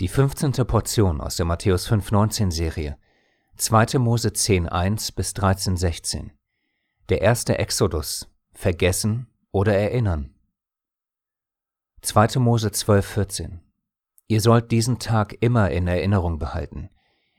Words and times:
Die 0.00 0.06
15. 0.06 0.52
Portion 0.64 1.20
aus 1.20 1.34
der 1.34 1.44
Matthäus 1.44 1.90
5,19 1.90 2.52
Serie, 2.52 2.96
2. 3.56 3.98
Mose 3.98 4.28
10,1 4.28 5.12
bis 5.16 5.32
13,16. 5.32 6.30
Der 7.08 7.20
erste 7.20 7.58
Exodus, 7.58 8.28
vergessen 8.52 9.26
oder 9.50 9.74
erinnern. 9.74 10.36
2. 12.02 12.38
Mose 12.38 12.68
12,14. 12.68 13.58
Ihr 14.28 14.40
sollt 14.40 14.70
diesen 14.70 15.00
Tag 15.00 15.36
immer 15.40 15.72
in 15.72 15.88
Erinnerung 15.88 16.38
behalten. 16.38 16.90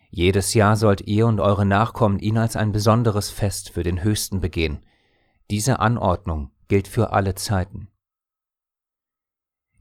Jedes 0.10 0.54
Jahr 0.54 0.76
sollt 0.76 1.00
ihr 1.08 1.28
und 1.28 1.40
eure 1.40 1.66
Nachkommen 1.66 2.20
ihn 2.20 2.38
als 2.38 2.58
ein 2.58 2.74
besonderes 2.74 3.30
Fest 3.30 3.70
für 3.70 3.84
den 3.84 4.04
Höchsten 4.04 4.42
begehen. 4.42 4.86
Diese 5.50 5.80
Anordnung 5.80 6.52
gilt 6.68 6.90
für 6.90 7.14
alle 7.14 7.36
Zeiten. 7.36 7.88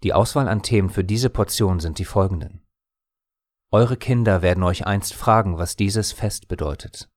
Die 0.04 0.12
Auswahl 0.12 0.46
an 0.46 0.62
Themen 0.62 0.90
für 0.90 1.02
diese 1.02 1.28
Portion 1.28 1.80
sind 1.80 1.98
die 1.98 2.04
folgenden. 2.04 2.62
Eure 3.70 3.98
Kinder 3.98 4.40
werden 4.40 4.62
euch 4.62 4.86
einst 4.86 5.12
fragen, 5.12 5.58
was 5.58 5.76
dieses 5.76 6.12
Fest 6.12 6.48
bedeutet. 6.48 7.10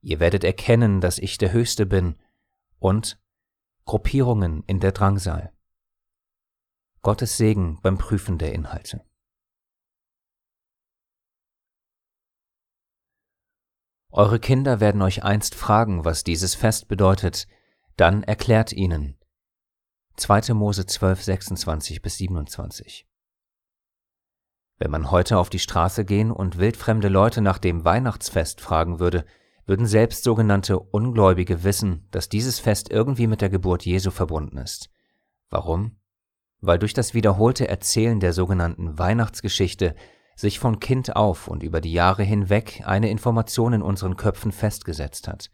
Ihr 0.00 0.18
werdet 0.18 0.42
erkennen, 0.42 1.00
dass 1.00 1.18
ich 1.18 1.38
der 1.38 1.52
Höchste 1.52 1.86
bin 1.86 2.16
und 2.80 3.20
Gruppierungen 3.84 4.64
in 4.66 4.80
der 4.80 4.90
Drangsal. 4.90 5.52
Gottes 7.00 7.36
Segen 7.36 7.80
beim 7.80 7.96
Prüfen 7.96 8.38
der 8.38 8.52
Inhalte. 8.52 9.04
Eure 14.10 14.40
Kinder 14.40 14.80
werden 14.80 15.00
euch 15.00 15.22
einst 15.22 15.54
fragen, 15.54 16.04
was 16.04 16.24
dieses 16.24 16.56
Fest 16.56 16.88
bedeutet, 16.88 17.46
dann 17.96 18.24
erklärt 18.24 18.72
ihnen. 18.72 19.16
2. 20.16 20.54
Mose 20.54 20.86
12, 20.86 21.22
26 21.22 22.02
bis 22.02 22.16
27. 22.18 23.06
Wenn 24.82 24.90
man 24.90 25.12
heute 25.12 25.38
auf 25.38 25.48
die 25.48 25.60
Straße 25.60 26.04
gehen 26.04 26.32
und 26.32 26.58
wildfremde 26.58 27.06
Leute 27.06 27.40
nach 27.40 27.58
dem 27.58 27.84
Weihnachtsfest 27.84 28.60
fragen 28.60 28.98
würde, 28.98 29.24
würden 29.64 29.86
selbst 29.86 30.24
sogenannte 30.24 30.80
Ungläubige 30.80 31.62
wissen, 31.62 32.08
dass 32.10 32.28
dieses 32.28 32.58
Fest 32.58 32.90
irgendwie 32.90 33.28
mit 33.28 33.42
der 33.42 33.48
Geburt 33.48 33.84
Jesu 33.84 34.10
verbunden 34.10 34.58
ist. 34.58 34.90
Warum? 35.50 35.98
Weil 36.60 36.80
durch 36.80 36.94
das 36.94 37.14
wiederholte 37.14 37.68
Erzählen 37.68 38.18
der 38.18 38.32
sogenannten 38.32 38.98
Weihnachtsgeschichte 38.98 39.94
sich 40.34 40.58
von 40.58 40.80
Kind 40.80 41.14
auf 41.14 41.46
und 41.46 41.62
über 41.62 41.80
die 41.80 41.92
Jahre 41.92 42.24
hinweg 42.24 42.82
eine 42.84 43.08
Information 43.08 43.74
in 43.74 43.82
unseren 43.82 44.16
Köpfen 44.16 44.50
festgesetzt 44.50 45.28
hat. 45.28 45.52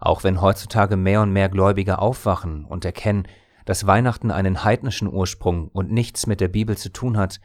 Auch 0.00 0.24
wenn 0.24 0.40
heutzutage 0.40 0.96
mehr 0.96 1.22
und 1.22 1.32
mehr 1.32 1.48
Gläubige 1.48 2.00
aufwachen 2.00 2.64
und 2.64 2.84
erkennen, 2.84 3.28
dass 3.66 3.86
Weihnachten 3.86 4.32
einen 4.32 4.64
heidnischen 4.64 5.06
Ursprung 5.06 5.68
und 5.68 5.92
nichts 5.92 6.26
mit 6.26 6.40
der 6.40 6.48
Bibel 6.48 6.76
zu 6.76 6.88
tun 6.88 7.16
hat, 7.16 7.38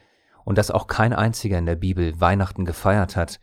und 0.48 0.58
dass 0.58 0.72
auch 0.72 0.88
kein 0.88 1.12
einziger 1.12 1.58
in 1.59 1.66
der 1.66 1.76
Bibel 1.76 2.22
Weihnachten 2.22 2.64
gefeiert 2.64 3.17
hat, 3.17 3.42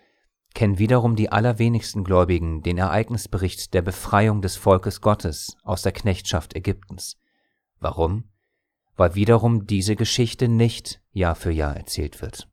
kennen 0.54 0.78
wiederum 0.78 1.16
die 1.16 1.30
allerwenigsten 1.30 2.02
Gläubigen 2.02 2.62
den 2.62 2.78
Ereignisbericht 2.78 3.74
der 3.74 3.82
Befreiung 3.82 4.40
des 4.40 4.56
Volkes 4.56 5.02
Gottes 5.02 5.54
aus 5.64 5.82
der 5.82 5.92
Knechtschaft 5.92 6.56
Ägyptens. 6.56 7.18
Warum? 7.78 8.30
Weil 8.96 9.14
wiederum 9.14 9.66
diese 9.66 9.96
Geschichte 9.96 10.48
nicht 10.48 11.02
Jahr 11.12 11.34
für 11.34 11.50
Jahr 11.50 11.76
erzählt 11.76 12.22
wird. 12.22 12.48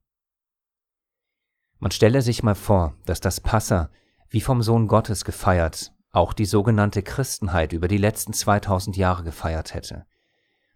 Man 1.79 1.91
stelle 1.91 2.21
sich 2.21 2.43
mal 2.43 2.55
vor, 2.55 2.97
dass 3.05 3.21
das 3.21 3.39
Passa, 3.39 3.89
wie 4.27 4.41
vom 4.41 4.61
Sohn 4.61 4.89
Gottes 4.89 5.23
gefeiert, 5.23 5.93
auch 6.11 6.33
die 6.33 6.43
sogenannte 6.43 7.03
Christenheit 7.03 7.71
über 7.71 7.87
die 7.87 7.97
letzten 7.97 8.33
2000 8.33 8.97
Jahre 8.97 9.23
gefeiert 9.23 9.73
hätte. 9.73 10.05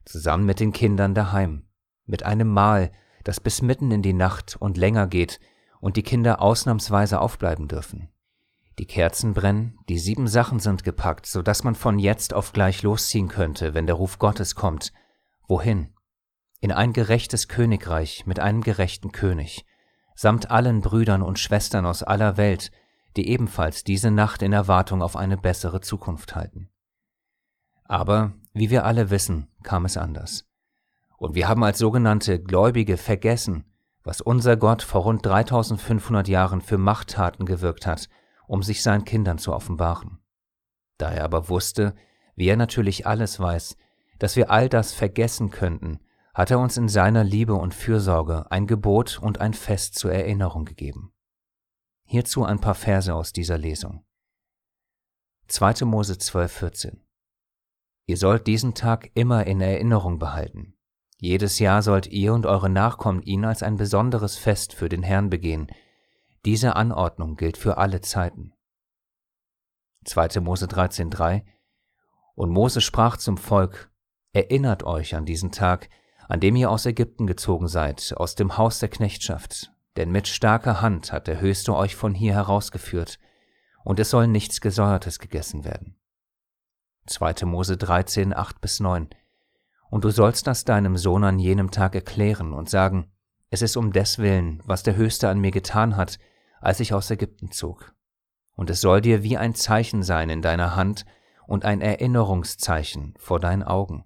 Zusammen 0.06 0.46
mit 0.46 0.62
den 0.62 0.72
Kindern 0.72 1.14
daheim, 1.14 1.68
mit 2.06 2.24
einem 2.24 2.48
Mahl, 2.48 2.94
das 3.26 3.42
bis 3.42 3.62
mitten 3.62 3.92
in 3.92 4.02
die 4.02 4.14
Nacht 4.14 4.56
und 4.58 4.78
länger 4.78 5.08
geht 5.08 5.42
und 5.82 5.98
die 5.98 6.04
Kinder 6.04 6.42
ausnahmsweise 6.42 7.20
aufbleiben 7.20 7.68
dürfen. 7.68 8.10
Die 8.78 8.86
Kerzen 8.86 9.34
brennen, 9.34 9.78
die 9.90 10.00
sieben 10.00 10.28
Sachen 10.28 10.60
sind 10.60 10.84
gepackt, 10.84 11.26
so 11.26 11.42
dass 11.42 11.64
man 11.64 11.76
von 11.76 11.98
jetzt 11.98 12.34
auf 12.34 12.54
gleich 12.54 12.84
losziehen 12.84 13.28
könnte, 13.28 13.74
wenn 13.74 13.86
der 13.86 13.96
Ruf 13.96 14.20
Gottes 14.20 14.56
kommt. 14.56 14.94
Wohin? 15.48 15.94
In 16.60 16.72
ein 16.72 16.94
gerechtes 16.94 17.48
Königreich 17.48 18.26
mit 18.26 18.40
einem 18.40 18.62
gerechten 18.62 19.12
König, 19.12 19.66
samt 20.16 20.52
allen 20.52 20.82
Brüdern 20.82 21.22
und 21.22 21.40
Schwestern 21.40 21.86
aus 21.86 22.04
aller 22.04 22.38
Welt, 22.38 22.72
die 23.16 23.30
ebenfalls 23.30 23.84
diese 23.84 24.12
Nacht 24.12 24.42
in 24.42 24.54
Erwartung 24.54 25.02
auf 25.02 25.16
eine 25.16 25.38
bessere 25.38 25.82
Zukunft 25.82 26.36
halten. 26.36 26.70
Aber, 27.86 28.34
wie 28.54 28.70
wir 28.70 28.86
alle 28.86 29.10
wissen, 29.10 29.48
kam 29.64 29.86
es 29.86 29.96
anders. 29.96 30.46
Und 31.18 31.36
wir 31.36 31.48
haben 31.48 31.64
als 31.64 31.78
sogenannte 31.78 32.42
Gläubige 32.42 32.98
vergessen, 32.98 33.66
was 34.04 34.22
unser 34.22 34.58
Gott 34.58 34.82
vor 34.82 35.04
rund 35.04 35.26
3500 35.26 36.28
Jahren 36.28 36.62
für 36.62 36.78
Machttaten 36.78 37.46
gewirkt 37.46 37.88
hat, 37.88 38.10
um 38.48 38.62
sich 38.62 38.84
seinen 38.84 39.06
Kindern 39.06 39.38
zu 39.38 39.54
offenbaren. 39.54 40.20
Da 40.98 41.12
er 41.12 41.24
aber 41.24 41.50
wusste, 41.50 41.96
wie 42.36 42.48
er 42.48 42.58
natürlich 42.58 43.08
alles 43.08 43.40
weiß, 43.40 43.78
dass 44.20 44.36
wir 44.36 44.52
all 44.52 44.70
das 44.70 44.94
vergessen 44.94 45.50
könnten, 45.50 46.00
hat 46.34 46.52
er 46.52 46.60
uns 46.60 46.78
in 46.78 46.90
seiner 46.90 47.24
Liebe 47.24 47.54
und 47.54 47.74
Fürsorge 47.74 48.52
ein 48.52 48.68
Gebot 48.68 49.20
und 49.20 49.40
ein 49.40 49.54
Fest 49.54 49.96
zur 49.96 50.12
Erinnerung 50.12 50.66
gegeben. 50.66 51.14
Hierzu 52.04 52.44
ein 52.44 52.60
paar 52.60 52.76
Verse 52.76 53.14
aus 53.14 53.34
dieser 53.34 53.58
Lesung. 53.58 54.06
2. 55.48 55.86
Mose 55.86 56.18
12, 56.18 56.52
14 56.52 57.02
Ihr 58.08 58.18
sollt 58.18 58.46
diesen 58.46 58.76
Tag 58.76 59.10
immer 59.16 59.48
in 59.48 59.62
Erinnerung 59.62 60.20
behalten, 60.20 60.75
jedes 61.18 61.60
Jahr 61.60 61.82
sollt 61.82 62.08
ihr 62.08 62.34
und 62.34 62.46
eure 62.46 62.70
Nachkommen 62.70 63.22
ihn 63.22 63.46
als 63.46 63.64
ein 63.64 63.78
besonderes 63.78 64.38
Fest 64.38 64.74
für 64.74 64.90
den 64.90 65.04
Herrn 65.04 65.30
begehen. 65.30 65.68
Diese 66.44 66.76
Anordnung 66.76 67.38
gilt 67.38 67.58
für 67.58 67.78
alle 67.78 68.02
Zeiten. 68.02 68.54
2. 70.04 70.40
Mose 70.42 70.66
13,3 70.66 71.44
Und 72.36 72.52
Mose 72.52 72.82
sprach 72.82 73.18
zum 73.18 73.38
Volk, 73.38 73.92
Erinnert 74.34 74.84
euch 74.84 75.16
an 75.16 75.26
diesen 75.26 75.52
Tag, 75.54 75.90
an 76.28 76.42
dem 76.42 76.58
ihr 76.58 76.70
aus 76.70 76.86
Ägypten 76.86 77.26
gezogen 77.26 77.70
seid, 77.70 78.14
aus 78.18 78.36
dem 78.36 78.58
Haus 78.58 78.80
der 78.80 78.90
Knechtschaft, 78.90 79.72
denn 79.96 80.12
mit 80.12 80.28
starker 80.28 80.82
Hand 80.82 81.14
hat 81.14 81.28
der 81.28 81.40
Höchste 81.40 81.74
euch 81.74 81.96
von 81.96 82.14
hier 82.14 82.34
herausgeführt, 82.34 83.18
und 83.86 84.00
es 84.00 84.10
soll 84.10 84.28
nichts 84.28 84.60
Gesäuertes 84.60 85.20
gegessen 85.20 85.64
werden. 85.64 85.96
2. 87.08 87.46
Mose 87.46 87.78
13, 87.78 88.36
8 88.36 88.60
bis 88.60 88.82
9 88.82 89.10
und 89.90 90.04
du 90.04 90.10
sollst 90.10 90.48
das 90.48 90.66
deinem 90.66 90.98
Sohn 90.98 91.24
an 91.24 91.40
jenem 91.40 91.72
Tag 91.72 91.96
erklären 91.96 92.54
und 92.54 92.70
sagen, 92.70 93.12
es 93.50 93.62
ist 93.62 93.78
um 93.78 93.94
deswillen, 93.94 94.62
was 94.66 94.84
der 94.84 94.96
Höchste 94.96 95.30
an 95.30 95.40
mir 95.40 95.52
getan 95.52 95.96
hat, 95.96 96.20
als 96.60 96.80
ich 96.80 96.94
aus 96.94 97.10
Ägypten 97.12 97.52
zog. 97.52 97.94
Und 98.56 98.70
es 98.70 98.82
soll 98.82 99.02
dir 99.02 99.24
wie 99.24 99.38
ein 99.38 99.54
Zeichen 99.56 100.04
sein 100.04 100.30
in 100.30 100.42
deiner 100.42 100.76
Hand 100.76 101.06
und 101.48 101.66
ein 101.66 101.82
Erinnerungszeichen 101.82 103.14
vor 103.20 103.40
deinen 103.40 103.64
Augen, 103.64 104.06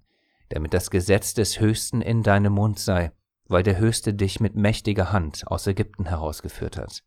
damit 0.50 0.74
das 0.74 0.90
Gesetz 0.90 1.34
des 1.34 1.60
Höchsten 1.60 2.02
in 2.02 2.24
deinem 2.24 2.54
Mund 2.54 2.80
sei, 2.80 3.12
weil 3.46 3.64
der 3.64 3.78
Höchste 3.78 4.14
dich 4.14 4.40
mit 4.40 4.56
mächtiger 4.56 5.12
Hand 5.12 5.48
aus 5.48 5.66
Ägypten 5.68 6.06
herausgeführt 6.06 6.78
hat. 6.78 7.04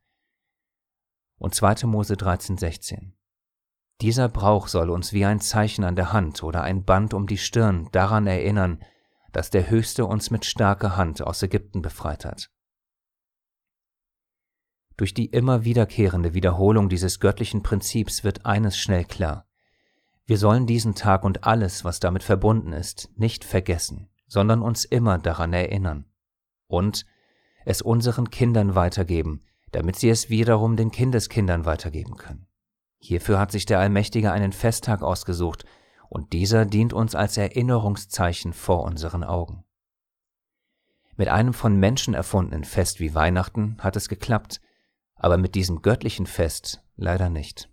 Und 1.39 1.55
2. 1.55 1.87
Mose 1.87 2.17
13, 2.17 2.57
16. 2.57 3.15
Dieser 4.03 4.29
Brauch 4.29 4.67
soll 4.67 4.91
uns 4.91 5.13
wie 5.13 5.25
ein 5.25 5.41
Zeichen 5.41 5.85
an 5.85 5.95
der 5.95 6.13
Hand 6.13 6.43
oder 6.43 6.65
ein 6.65 6.85
Band 6.85 7.15
um 7.15 7.29
die 7.29 7.39
Stirn 7.39 7.89
daran 7.93 8.27
erinnern, 8.27 8.83
dass 9.31 9.51
der 9.51 9.71
Höchste 9.71 10.07
uns 10.07 10.33
mit 10.33 10.45
starker 10.45 10.97
Hand 10.97 11.23
aus 11.23 11.41
Ägypten 11.41 11.83
befreit 11.83 12.25
hat. 12.25 12.51
Durch 14.97 15.15
die 15.15 15.27
immer 15.27 15.65
wiederkehrende 15.65 16.35
Wiederholung 16.35 16.89
dieses 16.89 17.21
göttlichen 17.21 17.63
Prinzips 17.63 18.25
wird 18.25 18.45
eines 18.45 18.77
schnell 18.77 19.05
klar. 19.05 19.47
Wir 20.27 20.37
sollen 20.37 20.67
diesen 20.67 20.97
Tag 20.97 21.23
und 21.23 21.45
alles, 21.45 21.85
was 21.85 22.01
damit 22.01 22.25
verbunden 22.25 22.73
ist, 22.73 23.09
nicht 23.15 23.45
vergessen, 23.45 24.11
sondern 24.27 24.63
uns 24.63 24.85
immer 24.85 25.19
daran 25.19 25.53
erinnern 25.53 26.07
und 26.67 27.07
es 27.65 27.83
unseren 27.83 28.31
Kindern 28.31 28.75
weitergeben, 28.75 29.45
damit 29.71 29.95
sie 29.95 30.11
es 30.11 30.29
wiederum 30.29 30.75
den 30.75 30.91
Kindeskindern 30.91 31.67
weitergeben 31.67 32.17
können. 32.17 32.49
Hierfür 33.03 33.41
hat 33.41 33.51
sich 33.51 33.67
der 33.67 33.81
Allmächtige 33.81 34.31
einen 34.31 34.53
Festtag 34.53 35.03
ausgesucht, 35.03 35.65
und 36.09 36.33
dieser 36.33 36.67
dient 36.67 36.93
uns 36.93 37.15
als 37.15 37.37
Erinnerungszeichen 37.37 38.53
vor 38.53 38.85
unseren 38.85 39.25
Augen. 39.25 39.65
Mit 41.17 41.29
einem 41.29 41.53
von 41.53 41.77
Menschen 41.77 42.15
erfundenen 42.15 42.65
Fest 42.65 43.01
wie 43.01 43.15
Weihnachten 43.15 43.77
hat 43.81 43.97
es 43.97 44.09
geklappt, 44.09 44.61
aber 45.17 45.37
mit 45.37 45.55
diesem 45.55 45.83
göttlichen 45.83 46.27
Fest 46.27 46.83
leider 46.97 47.29
nicht. 47.29 47.71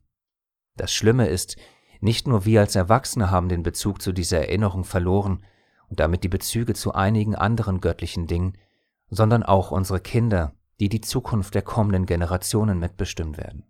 Das 0.77 0.93
Schlimme 0.93 1.27
ist, 1.27 1.57
nicht 1.99 2.27
nur 2.27 2.45
wir 2.45 2.61
als 2.61 2.75
Erwachsene 2.75 3.29
haben 3.29 3.49
den 3.49 3.61
Bezug 3.61 4.01
zu 4.01 4.13
dieser 4.13 4.39
Erinnerung 4.39 4.83
verloren 4.83 5.43
und 5.89 5.99
damit 5.99 6.23
die 6.23 6.29
Bezüge 6.29 6.73
zu 6.73 6.93
einigen 6.93 7.35
anderen 7.35 7.81
göttlichen 7.81 8.25
Dingen, 8.25 8.57
sondern 9.09 9.43
auch 9.43 9.71
unsere 9.71 9.99
Kinder, 9.99 10.53
die 10.79 10.89
die 10.89 11.01
Zukunft 11.01 11.53
der 11.53 11.61
kommenden 11.61 12.05
Generationen 12.05 12.79
mitbestimmen 12.79 13.37
werden. 13.37 13.65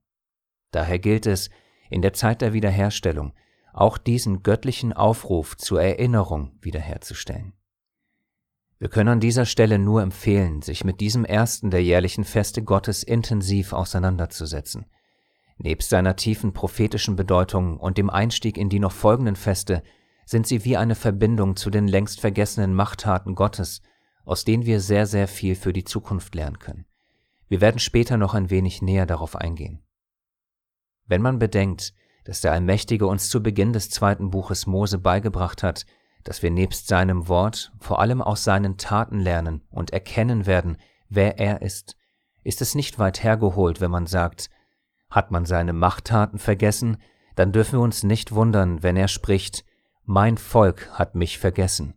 Daher 0.71 0.99
gilt 0.99 1.25
es, 1.25 1.49
in 1.89 2.01
der 2.01 2.13
Zeit 2.13 2.41
der 2.41 2.53
Wiederherstellung 2.53 3.33
auch 3.73 3.97
diesen 3.97 4.43
göttlichen 4.43 4.93
Aufruf 4.93 5.57
zur 5.57 5.81
Erinnerung 5.81 6.51
wiederherzustellen. 6.61 7.53
Wir 8.79 8.89
können 8.89 9.09
an 9.09 9.19
dieser 9.19 9.45
Stelle 9.45 9.77
nur 9.77 10.01
empfehlen, 10.01 10.61
sich 10.61 10.85
mit 10.85 11.01
diesem 11.01 11.25
ersten 11.25 11.69
der 11.69 11.83
jährlichen 11.83 12.23
Feste 12.23 12.63
Gottes 12.63 13.03
intensiv 13.03 13.73
auseinanderzusetzen. 13.73 14.85
Nebst 15.57 15.89
seiner 15.89 16.15
tiefen 16.15 16.53
prophetischen 16.53 17.17
Bedeutung 17.17 17.77
und 17.77 17.97
dem 17.97 18.09
Einstieg 18.09 18.57
in 18.57 18.69
die 18.69 18.79
noch 18.79 18.93
folgenden 18.93 19.35
Feste 19.35 19.83
sind 20.25 20.47
sie 20.47 20.63
wie 20.63 20.77
eine 20.77 20.95
Verbindung 20.95 21.57
zu 21.57 21.69
den 21.69 21.87
längst 21.87 22.21
vergessenen 22.21 22.73
Machttaten 22.73 23.35
Gottes, 23.35 23.81
aus 24.23 24.45
denen 24.45 24.65
wir 24.65 24.79
sehr, 24.79 25.05
sehr 25.05 25.27
viel 25.27 25.55
für 25.55 25.73
die 25.73 25.83
Zukunft 25.83 26.33
lernen 26.35 26.59
können. 26.59 26.85
Wir 27.49 27.59
werden 27.59 27.79
später 27.79 28.15
noch 28.15 28.33
ein 28.33 28.49
wenig 28.49 28.81
näher 28.81 29.05
darauf 29.05 29.35
eingehen. 29.35 29.81
Wenn 31.09 31.23
man 31.23 31.39
bedenkt, 31.39 31.93
dass 32.23 32.41
der 32.41 32.51
Allmächtige 32.51 33.07
uns 33.07 33.29
zu 33.29 33.41
Beginn 33.41 33.73
des 33.73 33.89
zweiten 33.89 34.29
Buches 34.29 34.67
Mose 34.67 34.99
beigebracht 34.99 35.63
hat, 35.63 35.85
dass 36.23 36.43
wir 36.43 36.51
nebst 36.51 36.87
seinem 36.87 37.27
Wort 37.27 37.73
vor 37.79 37.99
allem 37.99 38.21
aus 38.21 38.43
seinen 38.43 38.77
Taten 38.77 39.19
lernen 39.19 39.63
und 39.71 39.91
erkennen 39.91 40.45
werden, 40.45 40.77
wer 41.09 41.39
er 41.39 41.63
ist, 41.63 41.97
ist 42.43 42.61
es 42.61 42.75
nicht 42.75 42.99
weit 42.99 43.23
hergeholt, 43.23 43.81
wenn 43.81 43.89
man 43.89 44.05
sagt, 44.05 44.51
hat 45.09 45.31
man 45.31 45.45
seine 45.45 45.73
Machttaten 45.73 46.37
vergessen, 46.37 46.97
dann 47.35 47.51
dürfen 47.51 47.79
wir 47.79 47.83
uns 47.83 48.03
nicht 48.03 48.31
wundern, 48.33 48.83
wenn 48.83 48.95
er 48.95 49.07
spricht, 49.07 49.65
mein 50.03 50.37
Volk 50.37 50.91
hat 50.91 51.15
mich 51.15 51.39
vergessen. 51.39 51.95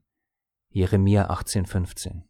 Jeremia 0.71 1.31
18,15. 1.31 2.23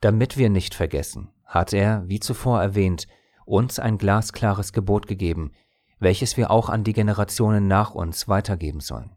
Damit 0.00 0.36
wir 0.36 0.50
nicht 0.50 0.74
vergessen, 0.74 1.30
hat 1.46 1.72
er, 1.72 2.06
wie 2.06 2.20
zuvor 2.20 2.60
erwähnt, 2.60 3.06
uns 3.44 3.78
ein 3.78 3.98
glasklares 3.98 4.72
Gebot 4.72 5.06
gegeben, 5.06 5.52
welches 5.98 6.36
wir 6.36 6.50
auch 6.50 6.68
an 6.68 6.84
die 6.84 6.92
Generationen 6.92 7.68
nach 7.68 7.94
uns 7.94 8.28
weitergeben 8.28 8.80
sollen. 8.80 9.16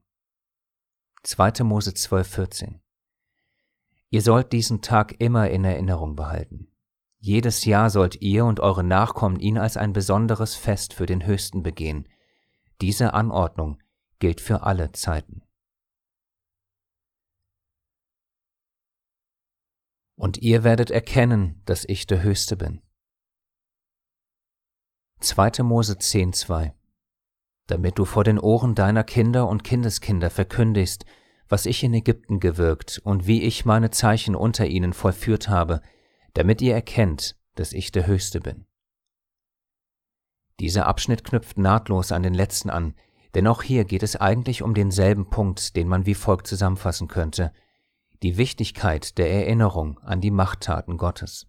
2. 1.23 1.63
Mose 1.63 1.93
12, 1.93 2.27
14. 2.27 2.81
Ihr 4.09 4.21
sollt 4.21 4.53
diesen 4.53 4.81
Tag 4.81 5.19
immer 5.19 5.49
in 5.49 5.65
Erinnerung 5.65 6.15
behalten. 6.15 6.71
Jedes 7.17 7.65
Jahr 7.65 7.89
sollt 7.89 8.21
ihr 8.21 8.45
und 8.45 8.59
eure 8.59 8.83
Nachkommen 8.83 9.39
ihn 9.39 9.57
als 9.57 9.77
ein 9.77 9.93
besonderes 9.93 10.55
Fest 10.55 10.93
für 10.93 11.07
den 11.07 11.25
Höchsten 11.25 11.63
begehen. 11.63 12.07
Diese 12.81 13.15
Anordnung 13.15 13.81
gilt 14.19 14.39
für 14.41 14.61
alle 14.61 14.91
Zeiten. 14.91 15.41
Und 20.15 20.37
ihr 20.37 20.63
werdet 20.63 20.91
erkennen, 20.91 21.61
dass 21.65 21.83
ich 21.83 22.05
der 22.05 22.21
Höchste 22.21 22.55
bin. 22.55 22.84
2. 25.19 25.63
Mose 25.63 25.97
10, 25.97 26.33
2 26.33 26.73
damit 27.67 27.97
du 27.97 28.05
vor 28.05 28.23
den 28.23 28.39
Ohren 28.39 28.75
deiner 28.75 29.03
Kinder 29.03 29.47
und 29.47 29.63
Kindeskinder 29.63 30.29
verkündigst, 30.29 31.05
was 31.47 31.65
ich 31.65 31.83
in 31.83 31.93
Ägypten 31.93 32.39
gewirkt 32.39 32.99
und 33.03 33.27
wie 33.27 33.43
ich 33.43 33.65
meine 33.65 33.91
Zeichen 33.91 34.35
unter 34.35 34.65
ihnen 34.65 34.93
vollführt 34.93 35.49
habe, 35.49 35.81
damit 36.33 36.61
ihr 36.61 36.73
erkennt, 36.73 37.35
dass 37.55 37.73
ich 37.73 37.91
der 37.91 38.07
Höchste 38.07 38.41
bin. 38.41 38.65
Dieser 40.59 40.87
Abschnitt 40.87 41.23
knüpft 41.23 41.57
nahtlos 41.57 42.11
an 42.11 42.23
den 42.23 42.33
letzten 42.33 42.69
an, 42.69 42.95
denn 43.33 43.47
auch 43.47 43.61
hier 43.61 43.83
geht 43.83 44.03
es 44.03 44.15
eigentlich 44.15 44.63
um 44.63 44.73
denselben 44.73 45.29
Punkt, 45.29 45.75
den 45.75 45.87
man 45.87 46.05
wie 46.05 46.15
folgt 46.15 46.47
zusammenfassen 46.47 47.07
könnte, 47.07 47.51
die 48.23 48.37
Wichtigkeit 48.37 49.17
der 49.17 49.29
Erinnerung 49.29 49.99
an 49.99 50.21
die 50.21 50.31
Machttaten 50.31 50.97
Gottes. 50.97 51.47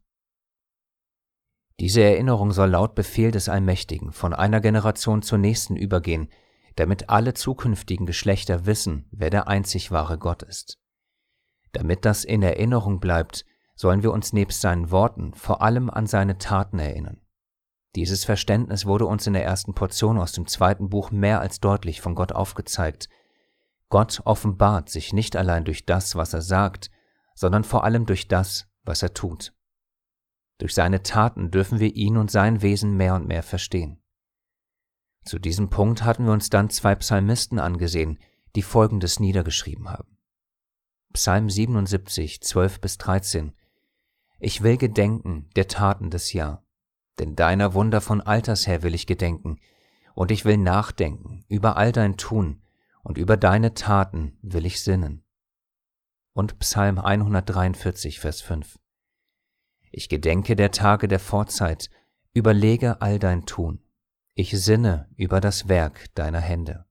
Diese 1.79 2.03
Erinnerung 2.03 2.53
soll 2.53 2.71
laut 2.71 2.95
Befehl 2.95 3.31
des 3.31 3.49
Allmächtigen 3.49 4.13
von 4.13 4.33
einer 4.33 4.61
Generation 4.61 5.23
zur 5.23 5.39
nächsten 5.39 5.77
übergehen, 5.77 6.29
damit 6.77 7.11
alle 7.11 7.35
zukünftigen 7.35 8.07
Geschlechter 8.07 8.67
wissen, 8.67 9.07
wer 9.11 9.31
der 9.31 9.49
einzig 9.49 9.91
wahre 9.91 10.19
Gott 10.19 10.43
ist. 10.43 10.79
Damit 11.73 12.05
das 12.05 12.25
in 12.25 12.43
Erinnerung 12.43 13.01
bleibt, 13.01 13.45
sollen 13.75 14.03
wir 14.03 14.13
uns 14.13 14.33
nebst 14.33 14.63
seinen 14.63 14.91
Worten 14.91 15.35
vor 15.35 15.61
allem 15.61 15.91
an 15.91 16.07
seine 16.07 16.39
Taten 16.39 16.79
erinnern. 16.79 17.21
Dieses 17.95 18.25
Verständnis 18.25 18.87
wurde 18.87 19.07
uns 19.07 19.27
in 19.27 19.35
der 19.35 19.45
ersten 19.45 19.75
Portion 19.75 20.19
aus 20.19 20.33
dem 20.33 20.47
zweiten 20.47 20.89
Buch 20.89 21.11
mehr 21.11 21.41
als 21.41 21.61
deutlich 21.61 22.01
von 22.01 22.15
Gott 22.15 22.33
aufgezeigt. 22.33 23.09
Gott 23.89 24.21
offenbart 24.25 24.89
sich 24.89 25.13
nicht 25.13 25.37
allein 25.37 25.65
durch 25.65 25.87
das, 25.87 26.17
was 26.17 26.33
er 26.33 26.43
sagt, 26.43 26.91
sondern 27.35 27.65
vor 27.65 27.85
allem 27.85 28.07
durch 28.07 28.29
das, 28.29 28.67
was 28.85 29.03
er 29.03 29.15
tut. 29.15 29.56
Durch 30.59 30.75
seine 30.75 31.03
Taten 31.03 31.51
dürfen 31.51 31.81
wir 31.81 31.95
ihn 31.95 32.17
und 32.17 32.31
sein 32.31 32.63
Wesen 32.63 32.97
mehr 32.97 33.15
und 33.15 33.27
mehr 33.27 33.43
verstehen. 33.43 34.03
Zu 35.25 35.39
diesem 35.39 35.69
Punkt 35.71 36.05
hatten 36.05 36.25
wir 36.25 36.33
uns 36.33 36.51
dann 36.51 36.71
zwei 36.71 36.95
Psalmisten 36.95 37.59
angesehen, 37.59 38.19
die 38.55 38.63
Folgendes 38.63 39.21
niedergeschrieben 39.21 39.91
haben. 39.91 40.17
Psalm 41.13 41.51
77, 41.51 42.41
12 42.41 42.81
bis 42.81 42.99
13 42.99 43.53
Ich 44.39 44.63
will 44.63 44.77
gedenken 44.77 45.51
der 45.57 45.69
Taten 45.69 46.11
des 46.11 46.33
Jahr, 46.33 46.65
denn 47.19 47.37
deiner 47.37 47.75
Wunder 47.75 48.01
von 48.01 48.21
Alters 48.21 48.67
her 48.67 48.83
will 48.83 48.95
ich 48.95 49.07
gedenken, 49.07 49.59
und 50.15 50.31
ich 50.31 50.45
will 50.47 50.57
nachdenken 50.57 51.45
über 51.49 51.77
all 51.77 51.93
dein 51.93 52.17
Tun, 52.17 52.63
und 53.03 53.19
über 53.19 53.37
deine 53.37 53.75
Taten 53.75 54.39
will 54.43 54.65
ich 54.65 54.83
sinnen. 54.83 55.25
Und 56.33 56.59
Psalm 56.59 56.99
143, 56.99 58.21
Vers 58.21 58.41
5 58.41 58.79
ich 59.97 60.11
gedenke 60.11 60.57
der 60.57 60.73
Tage 60.73 61.09
der 61.09 61.19
Vorzeit, 61.19 61.89
überlege 62.35 63.01
all 63.01 63.19
dein 63.19 63.47
Tun. 63.47 63.81
Ich 64.35 64.51
sinne 64.51 65.09
über 65.17 65.41
das 65.41 65.69
Werk 65.69 66.15
deiner 66.15 66.41
Hände. 66.41 66.85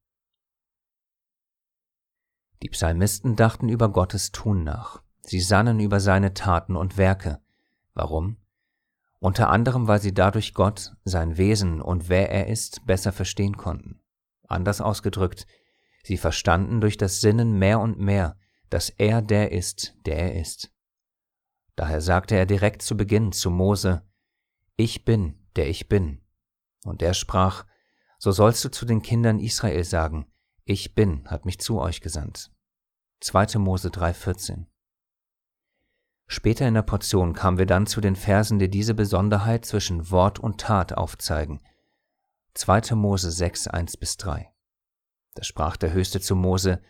Die 2.64 2.70
Psalmisten 2.70 3.36
dachten 3.36 3.70
über 3.70 3.90
Gottes 3.90 4.32
Tun 4.32 4.64
nach. 4.64 5.04
Sie 5.22 5.40
sannen 5.40 5.80
über 5.80 6.00
seine 6.00 6.34
Taten 6.34 6.76
und 6.76 6.98
Werke. 6.98 7.40
Warum? 7.94 8.38
Unter 9.20 9.50
anderem, 9.50 9.88
weil 9.88 10.02
sie 10.02 10.14
dadurch 10.16 10.56
Gott, 10.56 10.96
sein 11.04 11.38
Wesen 11.38 11.82
und 11.82 12.10
wer 12.10 12.32
er 12.32 12.48
ist, 12.48 12.88
besser 12.88 13.12
verstehen 13.12 13.56
konnten. 13.56 14.02
Anders 14.48 14.82
ausgedrückt, 14.82 15.46
sie 16.04 16.18
verstanden 16.18 16.82
durch 16.82 16.98
das 16.98 17.22
Sinnen 17.22 17.60
mehr 17.60 17.80
und 17.80 18.00
mehr, 18.00 18.36
dass 18.72 18.90
er 18.90 19.22
der 19.22 19.52
ist, 19.52 19.94
der 20.08 20.18
er 20.18 20.42
ist. 20.42 20.75
Daher 21.76 22.00
sagte 22.00 22.36
er 22.36 22.46
direkt 22.46 22.82
zu 22.82 22.96
Beginn 22.96 23.32
zu 23.32 23.50
Mose, 23.50 24.02
Ich 24.78 25.04
bin, 25.04 25.36
der 25.56 25.70
ich 25.70 25.90
bin. 25.90 26.22
Und 26.86 27.02
er 27.02 27.14
sprach, 27.14 27.66
So 28.18 28.32
sollst 28.32 28.64
du 28.64 28.70
zu 28.70 28.86
den 28.86 29.02
Kindern 29.02 29.40
Israel 29.40 29.84
sagen, 29.84 30.26
Ich 30.64 30.96
bin, 30.96 31.30
hat 31.30 31.46
mich 31.46 31.60
zu 31.60 31.80
euch 31.80 32.00
gesandt. 32.00 32.52
2. 33.22 33.60
Mose 33.60 33.90
3,14 33.90 34.66
Später 36.28 36.68
in 36.68 36.74
der 36.74 36.82
Portion 36.82 37.34
kamen 37.34 37.58
wir 37.58 37.66
dann 37.66 37.88
zu 37.88 38.02
den 38.02 38.16
Versen, 38.16 38.58
die 38.58 38.70
diese 38.70 38.94
Besonderheit 38.94 39.66
zwischen 39.66 40.10
Wort 40.10 40.40
und 40.40 40.60
Tat 40.60 40.94
aufzeigen. 40.94 41.60
2. 42.54 42.96
Mose 42.96 43.32
6, 43.32 43.68
1 43.68 43.98
bis 43.98 44.18
3. 44.18 44.50
Da 45.34 45.44
sprach 45.44 45.76
der 45.76 45.92
Höchste 45.92 46.22
zu 46.22 46.36
Mose, 46.36 46.82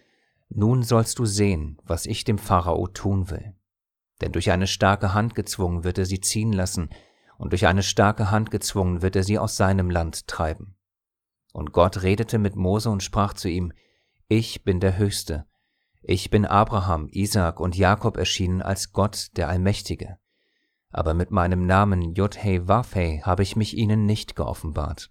Nun 0.49 0.83
sollst 0.83 1.17
du 1.17 1.25
sehen, 1.25 1.81
was 1.83 2.05
ich 2.05 2.23
dem 2.23 2.37
Pharao 2.37 2.87
tun 2.87 3.31
will 3.31 3.55
denn 4.21 4.31
durch 4.31 4.51
eine 4.51 4.67
starke 4.67 5.13
Hand 5.13 5.35
gezwungen 5.35 5.83
wird 5.83 5.97
er 5.97 6.05
sie 6.05 6.21
ziehen 6.21 6.53
lassen, 6.53 6.89
und 7.37 7.51
durch 7.51 7.67
eine 7.67 7.83
starke 7.83 8.31
Hand 8.31 8.49
gezwungen 8.49 9.01
wird 9.01 9.15
er 9.15 9.23
sie 9.23 9.37
aus 9.37 9.57
seinem 9.57 9.89
Land 9.89 10.27
treiben. 10.27 10.75
Und 11.51 11.73
Gott 11.73 12.01
redete 12.01 12.37
mit 12.37 12.55
Mose 12.55 12.89
und 12.89 13.03
sprach 13.03 13.33
zu 13.33 13.49
ihm, 13.49 13.73
Ich 14.27 14.63
bin 14.63 14.79
der 14.79 14.97
Höchste, 14.97 15.45
ich 16.07 16.29
bin 16.29 16.45
Abraham, 16.45 17.07
Isaak 17.11 17.59
und 17.59 17.75
Jakob 17.75 18.17
erschienen 18.17 18.61
als 18.61 18.93
Gott 18.93 19.35
der 19.37 19.49
Allmächtige, 19.49 20.19
aber 20.91 21.15
mit 21.15 21.31
meinem 21.31 21.65
Namen 21.65 22.13
Jodhei 22.13 22.67
Wafei 22.67 23.21
habe 23.23 23.41
ich 23.41 23.55
mich 23.55 23.75
ihnen 23.75 24.05
nicht 24.05 24.35
geoffenbart. 24.35 25.09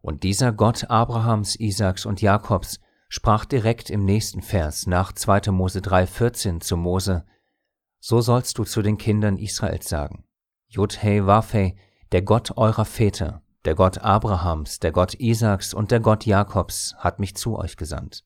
Und 0.00 0.22
dieser 0.22 0.52
Gott 0.52 0.88
Abrahams, 0.88 1.54
Isaaks 1.54 2.06
und 2.06 2.22
Jakobs 2.22 2.80
sprach 3.10 3.44
direkt 3.44 3.90
im 3.90 4.06
nächsten 4.06 4.40
Vers 4.40 4.86
nach 4.86 5.12
2. 5.12 5.50
Mose 5.52 5.80
3,14 5.80 6.60
zu 6.60 6.78
Mose, 6.78 7.26
so 8.04 8.20
sollst 8.20 8.58
du 8.58 8.64
zu 8.64 8.82
den 8.82 8.98
Kindern 8.98 9.38
Israels 9.38 9.88
sagen, 9.88 10.24
Judhei 10.66 11.24
Wafei, 11.24 11.76
der 12.10 12.22
Gott 12.22 12.56
eurer 12.56 12.84
Väter, 12.84 13.42
der 13.64 13.76
Gott 13.76 13.98
Abrahams, 13.98 14.80
der 14.80 14.90
Gott 14.90 15.14
Isaaks 15.14 15.72
und 15.72 15.92
der 15.92 16.00
Gott 16.00 16.26
Jakobs 16.26 16.96
hat 16.98 17.20
mich 17.20 17.36
zu 17.36 17.56
euch 17.56 17.76
gesandt. 17.76 18.24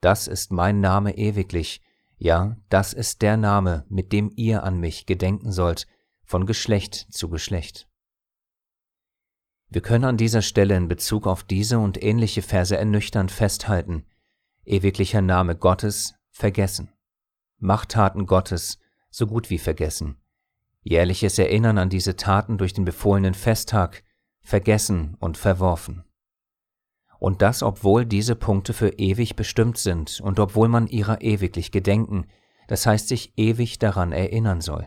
Das 0.00 0.26
ist 0.26 0.50
mein 0.50 0.80
Name 0.80 1.18
ewiglich, 1.18 1.82
ja, 2.16 2.56
das 2.70 2.94
ist 2.94 3.20
der 3.20 3.36
Name, 3.36 3.84
mit 3.90 4.12
dem 4.12 4.32
ihr 4.34 4.64
an 4.64 4.80
mich 4.80 5.04
gedenken 5.04 5.52
sollt, 5.52 5.86
von 6.24 6.46
Geschlecht 6.46 6.94
zu 6.94 7.28
Geschlecht. 7.28 7.86
Wir 9.68 9.82
können 9.82 10.04
an 10.04 10.16
dieser 10.16 10.40
Stelle 10.40 10.74
in 10.74 10.88
Bezug 10.88 11.26
auf 11.26 11.44
diese 11.44 11.78
und 11.78 12.02
ähnliche 12.02 12.40
Verse 12.40 12.74
ernüchternd 12.74 13.30
festhalten, 13.30 14.06
ewiglicher 14.64 15.20
Name 15.20 15.54
Gottes 15.54 16.14
vergessen, 16.30 16.90
Machttaten 17.58 18.24
Gottes 18.24 18.78
so 19.16 19.26
gut 19.26 19.48
wie 19.48 19.56
vergessen. 19.56 20.18
Jährliches 20.82 21.38
Erinnern 21.38 21.78
an 21.78 21.88
diese 21.88 22.16
Taten 22.16 22.58
durch 22.58 22.74
den 22.74 22.84
befohlenen 22.84 23.32
Festtag 23.32 24.04
vergessen 24.42 25.16
und 25.18 25.38
verworfen. 25.38 26.04
Und 27.18 27.40
das, 27.40 27.62
obwohl 27.62 28.04
diese 28.04 28.36
Punkte 28.36 28.74
für 28.74 28.90
ewig 28.90 29.34
bestimmt 29.34 29.78
sind 29.78 30.20
und 30.20 30.38
obwohl 30.38 30.68
man 30.68 30.86
ihrer 30.86 31.22
ewiglich 31.22 31.72
gedenken, 31.72 32.26
das 32.68 32.84
heißt 32.84 33.08
sich 33.08 33.32
ewig 33.38 33.78
daran 33.78 34.12
erinnern 34.12 34.60
soll, 34.60 34.86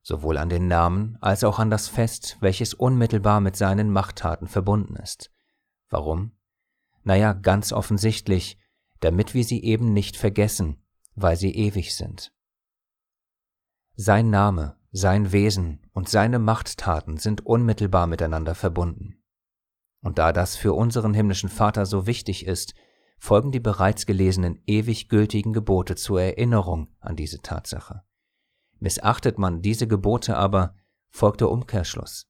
sowohl 0.00 0.38
an 0.38 0.48
den 0.48 0.68
Namen 0.68 1.18
als 1.20 1.44
auch 1.44 1.58
an 1.58 1.68
das 1.68 1.86
Fest, 1.86 2.38
welches 2.40 2.72
unmittelbar 2.72 3.42
mit 3.42 3.56
seinen 3.56 3.90
Machttaten 3.90 4.48
verbunden 4.48 4.96
ist. 4.96 5.30
Warum? 5.90 6.32
Naja, 7.04 7.34
ganz 7.34 7.74
offensichtlich, 7.74 8.58
damit 9.00 9.34
wir 9.34 9.44
sie 9.44 9.62
eben 9.62 9.92
nicht 9.92 10.16
vergessen, 10.16 10.82
weil 11.14 11.36
sie 11.36 11.54
ewig 11.54 11.94
sind. 11.94 12.32
Sein 13.98 14.28
Name, 14.28 14.76
sein 14.92 15.32
Wesen 15.32 15.80
und 15.94 16.10
seine 16.10 16.38
Machttaten 16.38 17.16
sind 17.16 17.46
unmittelbar 17.46 18.06
miteinander 18.06 18.54
verbunden. 18.54 19.22
Und 20.02 20.18
da 20.18 20.34
das 20.34 20.54
für 20.54 20.74
unseren 20.74 21.14
himmlischen 21.14 21.48
Vater 21.48 21.86
so 21.86 22.06
wichtig 22.06 22.44
ist, 22.44 22.74
folgen 23.18 23.52
die 23.52 23.58
bereits 23.58 24.04
gelesenen 24.04 24.60
ewig 24.66 25.08
gültigen 25.08 25.54
Gebote 25.54 25.96
zur 25.96 26.20
Erinnerung 26.20 26.88
an 27.00 27.16
diese 27.16 27.40
Tatsache. 27.40 28.02
Missachtet 28.80 29.38
man 29.38 29.62
diese 29.62 29.88
Gebote 29.88 30.36
aber, 30.36 30.74
folgt 31.08 31.40
der 31.40 31.50
Umkehrschluss. 31.50 32.28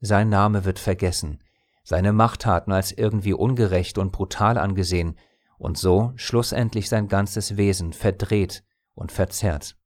Sein 0.00 0.30
Name 0.30 0.64
wird 0.64 0.80
vergessen, 0.80 1.38
seine 1.84 2.12
Machttaten 2.12 2.72
als 2.72 2.90
irgendwie 2.90 3.34
ungerecht 3.34 3.98
und 3.98 4.10
brutal 4.10 4.58
angesehen 4.58 5.16
und 5.58 5.78
so 5.78 6.12
schlussendlich 6.16 6.88
sein 6.88 7.06
ganzes 7.06 7.56
Wesen 7.56 7.92
verdreht 7.92 8.64
und 8.94 9.12
verzerrt. 9.12 9.76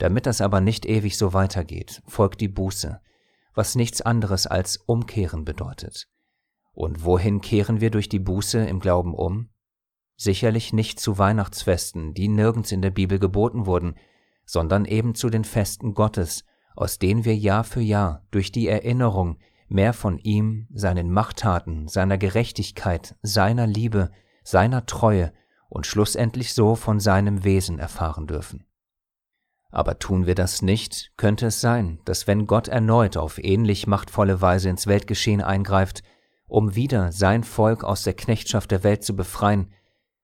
Damit 0.00 0.24
das 0.24 0.40
aber 0.40 0.62
nicht 0.62 0.86
ewig 0.86 1.18
so 1.18 1.34
weitergeht, 1.34 2.02
folgt 2.06 2.40
die 2.40 2.48
Buße, 2.48 3.02
was 3.52 3.74
nichts 3.74 4.00
anderes 4.00 4.46
als 4.46 4.78
Umkehren 4.78 5.44
bedeutet. 5.44 6.08
Und 6.72 7.04
wohin 7.04 7.42
kehren 7.42 7.82
wir 7.82 7.90
durch 7.90 8.08
die 8.08 8.18
Buße 8.18 8.64
im 8.64 8.80
Glauben 8.80 9.12
um? 9.12 9.50
Sicherlich 10.16 10.72
nicht 10.72 11.00
zu 11.00 11.18
Weihnachtsfesten, 11.18 12.14
die 12.14 12.28
nirgends 12.28 12.72
in 12.72 12.80
der 12.80 12.90
Bibel 12.90 13.18
geboten 13.18 13.66
wurden, 13.66 13.94
sondern 14.46 14.86
eben 14.86 15.14
zu 15.14 15.28
den 15.28 15.44
Festen 15.44 15.92
Gottes, 15.92 16.46
aus 16.74 16.98
denen 16.98 17.26
wir 17.26 17.36
Jahr 17.36 17.64
für 17.64 17.82
Jahr 17.82 18.26
durch 18.30 18.50
die 18.50 18.68
Erinnerung 18.68 19.36
mehr 19.68 19.92
von 19.92 20.18
ihm, 20.18 20.66
seinen 20.72 21.12
Machttaten, 21.12 21.88
seiner 21.88 22.16
Gerechtigkeit, 22.16 23.16
seiner 23.20 23.66
Liebe, 23.66 24.10
seiner 24.44 24.86
Treue 24.86 25.34
und 25.68 25.86
schlussendlich 25.86 26.54
so 26.54 26.74
von 26.74 27.00
seinem 27.00 27.44
Wesen 27.44 27.78
erfahren 27.78 28.26
dürfen. 28.26 28.64
Aber 29.70 29.98
tun 29.98 30.26
wir 30.26 30.34
das 30.34 30.62
nicht, 30.62 31.12
könnte 31.16 31.46
es 31.46 31.60
sein, 31.60 32.00
dass 32.04 32.26
wenn 32.26 32.46
Gott 32.46 32.68
erneut 32.68 33.16
auf 33.16 33.38
ähnlich 33.42 33.86
machtvolle 33.86 34.40
Weise 34.40 34.68
ins 34.68 34.86
Weltgeschehen 34.86 35.40
eingreift, 35.40 36.02
um 36.46 36.74
wieder 36.74 37.12
sein 37.12 37.44
Volk 37.44 37.84
aus 37.84 38.02
der 38.02 38.14
Knechtschaft 38.14 38.72
der 38.72 38.82
Welt 38.82 39.04
zu 39.04 39.14
befreien, 39.14 39.72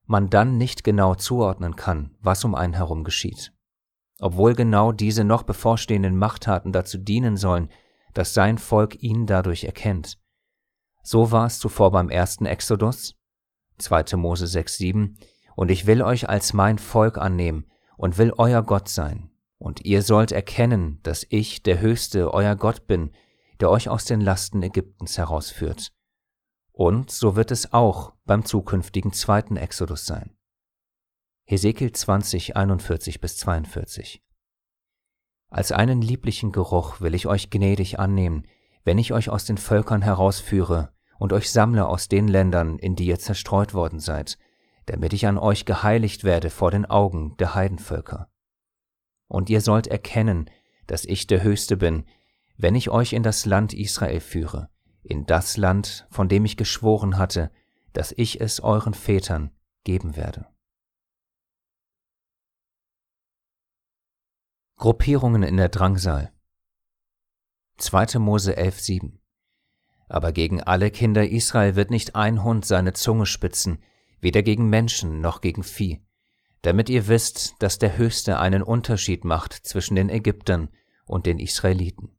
man 0.05 0.31
dann 0.31 0.57
nicht 0.57 0.83
genau 0.83 1.15
zuordnen 1.15 1.77
kann, 1.77 2.17
was 2.21 2.45
um 2.45 2.55
einen 2.55 2.75
herum 2.75 3.05
geschieht. 3.05 3.53
Obwohl 4.21 4.55
genau 4.55 4.93
diese 4.93 5.25
noch 5.25 5.45
bevorstehenden 5.45 6.17
Machttaten 6.17 6.73
dazu 6.73 6.99
dienen 6.99 7.37
sollen, 7.37 7.71
dass 8.15 8.35
sein 8.35 8.59
Volk 8.59 9.03
ihn 9.03 9.27
dadurch 9.27 9.65
erkennt. 9.65 10.19
So 11.03 11.31
war 11.31 11.47
es 11.47 11.59
zuvor 11.59 11.93
beim 11.93 12.09
ersten 12.09 12.47
Exodus, 12.47 13.15
2. 13.79 14.17
Mose 14.17 14.47
6, 14.47 14.77
7, 14.79 15.19
und 15.55 15.71
ich 15.71 15.87
will 15.87 16.03
euch 16.03 16.29
als 16.29 16.53
mein 16.53 16.79
Volk 16.79 17.19
annehmen 17.19 17.67
und 17.97 18.19
will 18.19 18.33
euer 18.37 18.63
Gott 18.63 18.89
sein, 18.89 19.31
und 19.59 19.85
ihr 19.85 20.03
sollt 20.03 20.33
erkennen, 20.33 21.01
dass 21.03 21.27
ich 21.29 21.63
der 21.63 21.81
Höchste, 21.81 22.33
euer 22.33 22.57
Gott 22.57 22.87
bin, 22.87 23.13
der 23.61 23.71
euch 23.71 23.89
aus 23.89 24.05
den 24.05 24.21
Lasten 24.21 24.63
Ägyptens 24.63 25.19
herausführt. 25.19 25.93
Und 26.73 27.11
so 27.11 27.37
wird 27.37 27.51
es 27.51 27.73
auch 27.73 28.13
beim 28.27 28.45
zukünftigen 28.45 29.13
zweiten 29.13 29.57
Exodus 29.57 30.05
sein. 30.05 30.37
Hesekiel 31.45 31.93
20, 31.93 32.57
41 32.57 33.21
bis 33.21 33.39
42. 33.39 34.23
Als 35.49 35.73
einen 35.73 36.03
lieblichen 36.03 36.53
Geruch 36.53 37.01
will 37.01 37.15
ich 37.15 37.27
euch 37.27 37.51
gnädig 37.51 37.99
annehmen, 37.99 38.47
wenn 38.85 38.99
ich 38.99 39.13
euch 39.13 39.31
aus 39.31 39.45
den 39.45 39.57
Völkern 39.57 40.03
herausführe 40.03 40.93
und 41.19 41.33
euch 41.33 41.51
sammle 41.51 41.87
aus 41.87 42.09
den 42.09 42.29
Ländern, 42.29 42.79
in 42.79 42.95
die 42.95 43.07
ihr 43.07 43.19
zerstreut 43.19 43.73
worden 43.73 44.01
seid, 44.01 44.39
damit 44.87 45.13
ich 45.13 45.27
an 45.27 45.39
euch 45.39 45.65
geheiligt 45.65 46.25
werde 46.25 46.51
vor 46.51 46.71
den 46.71 46.85
Augen 46.85 47.37
der 47.39 47.55
Heidenvölker. 47.55 48.29
Und 49.29 49.51
ihr 49.51 49.61
sollt 49.61 49.87
erkennen, 49.87 50.51
dass 50.87 51.05
ich 51.05 51.27
der 51.27 51.43
Höchste 51.43 51.77
bin, 51.77 52.05
wenn 52.57 52.75
ich 52.75 52.91
euch 52.91 53.13
in 53.13 53.23
das 53.23 53.45
Land 53.45 53.75
Israel 53.75 54.21
führe, 54.21 54.71
in 55.03 55.27
das 55.27 55.57
Land, 55.57 56.07
von 56.11 56.29
dem 56.29 56.45
ich 56.45 56.57
geschworen 56.57 57.19
hatte, 57.19 57.51
dass 57.93 58.13
ich 58.17 58.41
es 58.41 58.61
euren 58.61 58.95
Vätern 58.95 59.51
geben 59.85 60.17
werde. 60.17 60.47
Gruppierungen 64.77 65.43
in 65.43 65.57
der 65.57 65.71
Drangsal 65.71 66.33
2. 67.79 68.19
Mose 68.19 68.59
11,7 68.59 69.19
Aber 70.09 70.33
gegen 70.33 70.63
alle 70.63 70.91
Kinder 70.91 71.29
Israel 71.29 71.77
wird 71.77 71.91
nicht 71.91 72.15
ein 72.15 72.43
Hund 72.43 72.67
seine 72.67 72.93
Zunge 72.93 73.27
spitzen, 73.27 73.83
weder 74.21 74.43
gegen 74.43 74.69
Menschen 74.69 75.21
noch 75.21 75.41
gegen 75.41 75.63
Vieh, 75.63 76.06
damit 76.67 76.91
ihr 76.91 77.07
wisst, 77.07 77.55
dass 77.61 77.79
der 77.79 77.97
Höchste 77.97 78.41
einen 78.41 78.61
Unterschied 78.61 79.25
macht 79.25 79.53
zwischen 79.53 79.95
den 79.95 80.09
Ägyptern 80.11 80.69
und 81.05 81.25
den 81.25 81.39
Israeliten. 81.39 82.19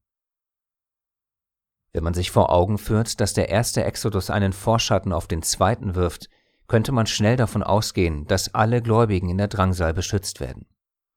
Wenn 1.91 2.05
man 2.05 2.13
sich 2.13 2.31
vor 2.31 2.49
Augen 2.49 2.77
führt, 2.77 3.19
dass 3.19 3.33
der 3.33 3.49
erste 3.49 3.83
Exodus 3.83 4.29
einen 4.29 4.53
Vorschatten 4.53 5.11
auf 5.11 5.27
den 5.27 5.41
zweiten 5.41 5.95
wirft, 5.95 6.29
könnte 6.69 6.93
man 6.93 7.07
schnell 7.07 7.35
davon 7.35 7.61
ausgehen, 7.61 8.25
dass 8.25 8.55
alle 8.55 8.81
Gläubigen 8.81 9.27
in 9.27 9.37
der 9.37 9.49
Drangsal 9.49 9.93
beschützt 9.93 10.39
werden. 10.39 10.65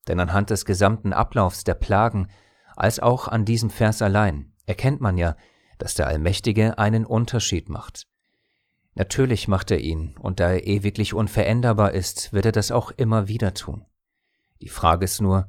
Denn 0.09 0.19
anhand 0.19 0.49
des 0.49 0.65
gesamten 0.65 1.13
Ablaufs 1.13 1.63
der 1.63 1.75
Plagen, 1.75 2.27
als 2.75 2.99
auch 2.99 3.29
an 3.29 3.45
diesem 3.45 3.69
Vers 3.69 4.01
allein, 4.01 4.51
erkennt 4.65 4.99
man 4.99 5.17
ja, 5.17 5.37
dass 5.77 5.95
der 5.95 6.07
Allmächtige 6.07 6.77
einen 6.77 7.05
Unterschied 7.05 7.69
macht. 7.69 8.07
Natürlich 8.93 9.47
macht 9.47 9.71
er 9.71 9.79
ihn, 9.79 10.15
und 10.19 10.39
da 10.39 10.51
er 10.51 10.67
ewiglich 10.67 11.13
unveränderbar 11.13 11.93
ist, 11.93 12.33
wird 12.33 12.45
er 12.45 12.51
das 12.51 12.71
auch 12.71 12.91
immer 12.91 13.27
wieder 13.27 13.53
tun. 13.53 13.85
Die 14.61 14.69
Frage 14.69 15.05
ist 15.05 15.21
nur, 15.21 15.47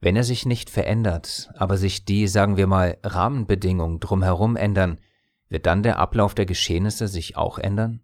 wenn 0.00 0.14
er 0.14 0.24
sich 0.24 0.46
nicht 0.46 0.70
verändert, 0.70 1.50
aber 1.56 1.76
sich 1.76 2.04
die, 2.04 2.28
sagen 2.28 2.56
wir 2.56 2.66
mal, 2.66 2.98
Rahmenbedingungen 3.02 3.98
drumherum 3.98 4.56
ändern, 4.56 5.00
wird 5.48 5.66
dann 5.66 5.82
der 5.82 5.98
Ablauf 5.98 6.34
der 6.34 6.46
Geschehnisse 6.46 7.08
sich 7.08 7.36
auch 7.36 7.58
ändern? 7.58 8.02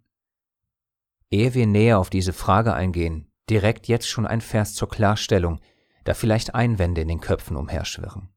Ehe 1.29 1.53
wir 1.53 1.65
näher 1.65 1.99
auf 1.99 2.09
diese 2.09 2.33
Frage 2.33 2.73
eingehen, 2.73 3.31
direkt 3.49 3.87
jetzt 3.87 4.07
schon 4.07 4.27
ein 4.27 4.41
Vers 4.41 4.73
zur 4.73 4.89
Klarstellung, 4.89 5.59
da 6.03 6.13
vielleicht 6.13 6.55
Einwände 6.55 7.01
in 7.01 7.07
den 7.07 7.21
Köpfen 7.21 7.55
umherschwirren. 7.55 8.29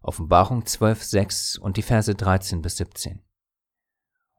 Offenbarung 0.00 0.64
12, 0.64 1.02
6 1.02 1.58
und 1.58 1.76
die 1.76 1.82
Verse 1.82 2.14
13 2.14 2.62
bis 2.62 2.76
17. 2.76 3.20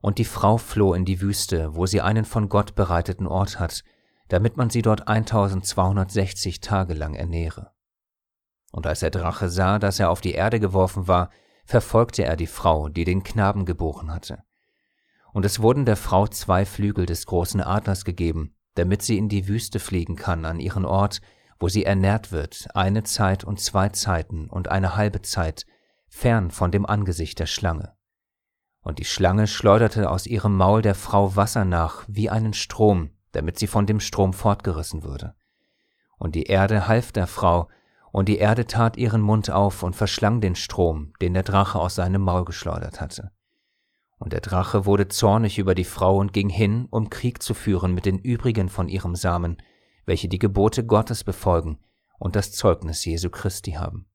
Und 0.02 0.18
die 0.18 0.26
Frau 0.26 0.58
floh 0.58 0.94
in 0.94 1.06
die 1.06 1.22
Wüste, 1.22 1.76
wo 1.76 1.86
sie 1.86 2.02
einen 2.02 2.26
von 2.26 2.50
Gott 2.50 2.76
bereiteten 2.76 3.28
Ort 3.28 3.60
hat, 3.60 3.84
damit 4.28 4.58
man 4.58 4.70
sie 4.70 4.82
dort 4.82 5.08
1260 5.08 6.60
Tage 6.60 6.94
lang 6.94 7.14
ernähre. 7.14 7.72
Und 8.72 8.88
als 8.88 9.02
der 9.02 9.12
Drache 9.12 9.50
sah, 9.50 9.78
dass 9.80 10.00
er 10.00 10.10
auf 10.10 10.22
die 10.22 10.34
Erde 10.34 10.60
geworfen 10.60 11.08
war, 11.08 11.30
verfolgte 11.66 12.24
er 12.24 12.36
die 12.36 12.48
Frau, 12.48 12.90
die 12.90 13.04
den 13.04 13.24
Knaben 13.24 13.66
geboren 13.66 14.12
hatte. 14.12 14.44
Und 15.34 15.46
es 15.46 15.62
wurden 15.62 15.86
der 15.86 15.98
Frau 15.98 16.28
zwei 16.28 16.66
Flügel 16.66 17.06
des 17.06 17.26
großen 17.26 17.62
Adlers 17.62 18.04
gegeben, 18.06 18.56
damit 18.76 19.02
sie 19.02 19.18
in 19.18 19.30
die 19.30 19.48
Wüste 19.48 19.80
fliegen 19.80 20.16
kann 20.16 20.46
an 20.46 20.60
ihren 20.60 20.86
Ort, 20.86 21.22
wo 21.60 21.70
sie 21.70 21.86
ernährt 21.86 22.32
wird, 22.32 22.68
eine 22.74 23.04
Zeit 23.04 23.44
und 23.44 23.60
zwei 23.60 23.90
Zeiten 23.90 24.50
und 24.50 24.70
eine 24.70 24.96
halbe 24.96 25.22
Zeit, 25.22 25.66
fern 26.08 26.52
von 26.52 26.72
dem 26.72 26.86
Angesicht 26.86 27.40
der 27.40 27.46
Schlange. 27.46 27.94
Und 28.82 29.00
die 29.00 29.06
Schlange 29.06 29.48
schleuderte 29.48 30.10
aus 30.10 30.26
ihrem 30.26 30.58
Maul 30.58 30.82
der 30.82 30.96
Frau 30.96 31.36
Wasser 31.36 31.66
nach 31.66 32.04
wie 32.08 32.30
einen 32.30 32.54
Strom, 32.54 33.12
damit 33.32 33.60
sie 33.60 33.68
von 33.68 33.86
dem 33.86 34.00
Strom 34.00 34.34
fortgerissen 34.34 35.04
würde. 35.04 35.36
Und 36.18 36.36
die 36.36 36.44
Erde 36.44 36.88
half 36.88 37.12
der 37.12 37.28
Frau, 37.28 37.70
und 38.12 38.28
die 38.28 38.38
Erde 38.38 38.68
tat 38.68 38.98
ihren 38.98 39.22
Mund 39.22 39.50
auf 39.50 39.84
und 39.84 39.96
verschlang 39.96 40.42
den 40.42 40.56
Strom, 40.56 41.14
den 41.22 41.34
der 41.34 41.44
Drache 41.44 41.80
aus 41.80 41.96
seinem 41.96 42.22
Maul 42.22 42.44
geschleudert 42.44 43.00
hatte. 43.00 43.32
Und 44.20 44.34
der 44.34 44.42
Drache 44.42 44.86
wurde 44.86 45.08
zornig 45.08 45.58
über 45.58 45.74
die 45.74 45.86
Frau 45.86 46.18
und 46.18 46.34
ging 46.34 46.50
hin, 46.50 46.88
um 46.92 47.10
Krieg 47.10 47.42
zu 47.42 47.54
führen 47.54 47.94
mit 47.94 48.06
den 48.06 48.20
übrigen 48.20 48.70
von 48.70 48.88
ihrem 48.88 49.16
Samen, 49.16 49.58
welche 50.06 50.28
die 50.28 50.40
Gebote 50.40 50.86
Gottes 50.86 51.24
befolgen 51.24 51.80
und 52.20 52.36
das 52.36 52.52
Zeugnis 52.52 53.04
Jesu 53.06 53.30
Christi 53.30 53.72
haben. 53.72 54.11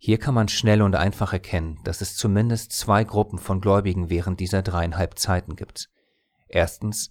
Hier 0.00 0.18
kann 0.18 0.34
man 0.34 0.48
schnell 0.48 0.80
und 0.80 0.94
einfach 0.94 1.32
erkennen, 1.32 1.80
dass 1.82 2.00
es 2.00 2.16
zumindest 2.16 2.72
zwei 2.72 3.02
Gruppen 3.02 3.38
von 3.38 3.60
Gläubigen 3.60 4.10
während 4.10 4.38
dieser 4.38 4.62
dreieinhalb 4.62 5.18
Zeiten 5.18 5.56
gibt. 5.56 5.90
Erstens 6.46 7.10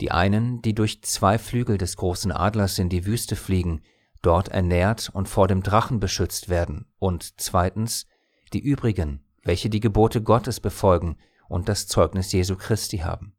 die 0.00 0.10
einen, 0.10 0.62
die 0.62 0.74
durch 0.74 1.02
zwei 1.02 1.38
Flügel 1.38 1.78
des 1.78 1.96
großen 1.96 2.32
Adlers 2.32 2.78
in 2.78 2.88
die 2.88 3.06
Wüste 3.06 3.36
fliegen, 3.36 3.82
dort 4.20 4.48
ernährt 4.48 5.10
und 5.12 5.28
vor 5.28 5.46
dem 5.46 5.62
Drachen 5.62 6.00
beschützt 6.00 6.48
werden, 6.48 6.86
und 6.98 7.40
zweitens 7.40 8.06
die 8.52 8.60
übrigen, 8.60 9.24
welche 9.44 9.70
die 9.70 9.78
Gebote 9.80 10.22
Gottes 10.22 10.58
befolgen 10.58 11.18
und 11.48 11.68
das 11.68 11.86
Zeugnis 11.86 12.32
Jesu 12.32 12.56
Christi 12.56 12.98
haben. 12.98 13.36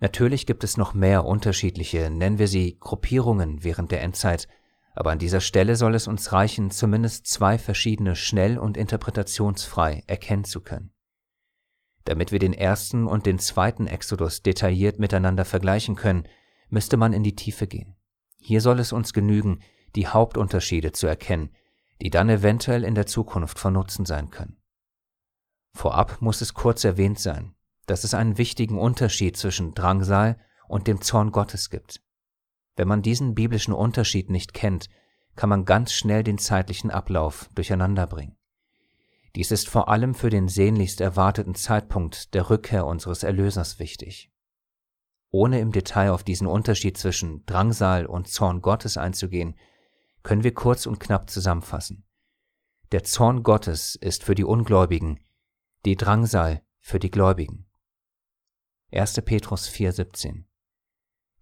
Natürlich 0.00 0.44
gibt 0.44 0.64
es 0.64 0.76
noch 0.76 0.92
mehr 0.92 1.24
unterschiedliche, 1.24 2.10
nennen 2.10 2.38
wir 2.38 2.48
sie 2.48 2.76
Gruppierungen 2.78 3.64
während 3.64 3.92
der 3.92 4.02
Endzeit, 4.02 4.48
aber 4.94 5.10
an 5.10 5.18
dieser 5.18 5.40
Stelle 5.40 5.76
soll 5.76 5.94
es 5.94 6.06
uns 6.06 6.32
reichen, 6.32 6.70
zumindest 6.70 7.26
zwei 7.26 7.58
verschiedene 7.58 8.14
schnell 8.14 8.58
und 8.58 8.76
interpretationsfrei 8.76 10.04
erkennen 10.06 10.44
zu 10.44 10.60
können. 10.60 10.92
Damit 12.04 12.32
wir 12.32 12.38
den 12.38 12.52
ersten 12.52 13.06
und 13.06 13.26
den 13.26 13.38
zweiten 13.38 13.86
Exodus 13.86 14.42
detailliert 14.42 14.98
miteinander 14.98 15.44
vergleichen 15.44 15.96
können, 15.96 16.28
müsste 16.68 16.96
man 16.96 17.12
in 17.12 17.24
die 17.24 17.34
Tiefe 17.34 17.66
gehen. 17.66 17.96
Hier 18.40 18.60
soll 18.60 18.78
es 18.78 18.92
uns 18.92 19.12
genügen, 19.12 19.60
die 19.96 20.06
Hauptunterschiede 20.06 20.92
zu 20.92 21.06
erkennen, 21.06 21.50
die 22.02 22.10
dann 22.10 22.28
eventuell 22.28 22.84
in 22.84 22.94
der 22.94 23.06
Zukunft 23.06 23.58
von 23.58 23.72
Nutzen 23.72 24.04
sein 24.04 24.30
können. 24.30 24.60
Vorab 25.72 26.20
muss 26.20 26.40
es 26.40 26.54
kurz 26.54 26.84
erwähnt 26.84 27.18
sein, 27.18 27.54
dass 27.86 28.04
es 28.04 28.14
einen 28.14 28.38
wichtigen 28.38 28.78
Unterschied 28.78 29.36
zwischen 29.36 29.74
Drangsal 29.74 30.38
und 30.68 30.86
dem 30.86 31.00
Zorn 31.00 31.32
Gottes 31.32 31.70
gibt. 31.70 32.03
Wenn 32.76 32.88
man 32.88 33.02
diesen 33.02 33.34
biblischen 33.34 33.74
Unterschied 33.74 34.30
nicht 34.30 34.54
kennt, 34.54 34.88
kann 35.36 35.48
man 35.48 35.64
ganz 35.64 35.92
schnell 35.92 36.22
den 36.22 36.38
zeitlichen 36.38 36.90
Ablauf 36.90 37.50
durcheinander 37.54 38.06
bringen. 38.06 38.36
Dies 39.36 39.50
ist 39.50 39.68
vor 39.68 39.88
allem 39.88 40.14
für 40.14 40.30
den 40.30 40.48
sehnlichst 40.48 41.00
erwarteten 41.00 41.54
Zeitpunkt 41.54 42.34
der 42.34 42.50
Rückkehr 42.50 42.86
unseres 42.86 43.24
Erlösers 43.24 43.78
wichtig. 43.80 44.30
Ohne 45.30 45.58
im 45.58 45.72
Detail 45.72 46.12
auf 46.12 46.22
diesen 46.22 46.46
Unterschied 46.46 46.96
zwischen 46.96 47.44
Drangsal 47.46 48.06
und 48.06 48.28
Zorn 48.28 48.62
Gottes 48.62 48.96
einzugehen, 48.96 49.56
können 50.22 50.44
wir 50.44 50.54
kurz 50.54 50.86
und 50.86 51.00
knapp 51.00 51.28
zusammenfassen. 51.28 52.04
Der 52.92 53.02
Zorn 53.02 53.42
Gottes 53.42 53.96
ist 53.96 54.22
für 54.22 54.36
die 54.36 54.44
Ungläubigen, 54.44 55.18
die 55.84 55.96
Drangsal 55.96 56.62
für 56.78 57.00
die 57.00 57.10
Gläubigen. 57.10 57.66
1. 58.92 59.20
Petrus 59.22 59.68
4,17 59.68 60.44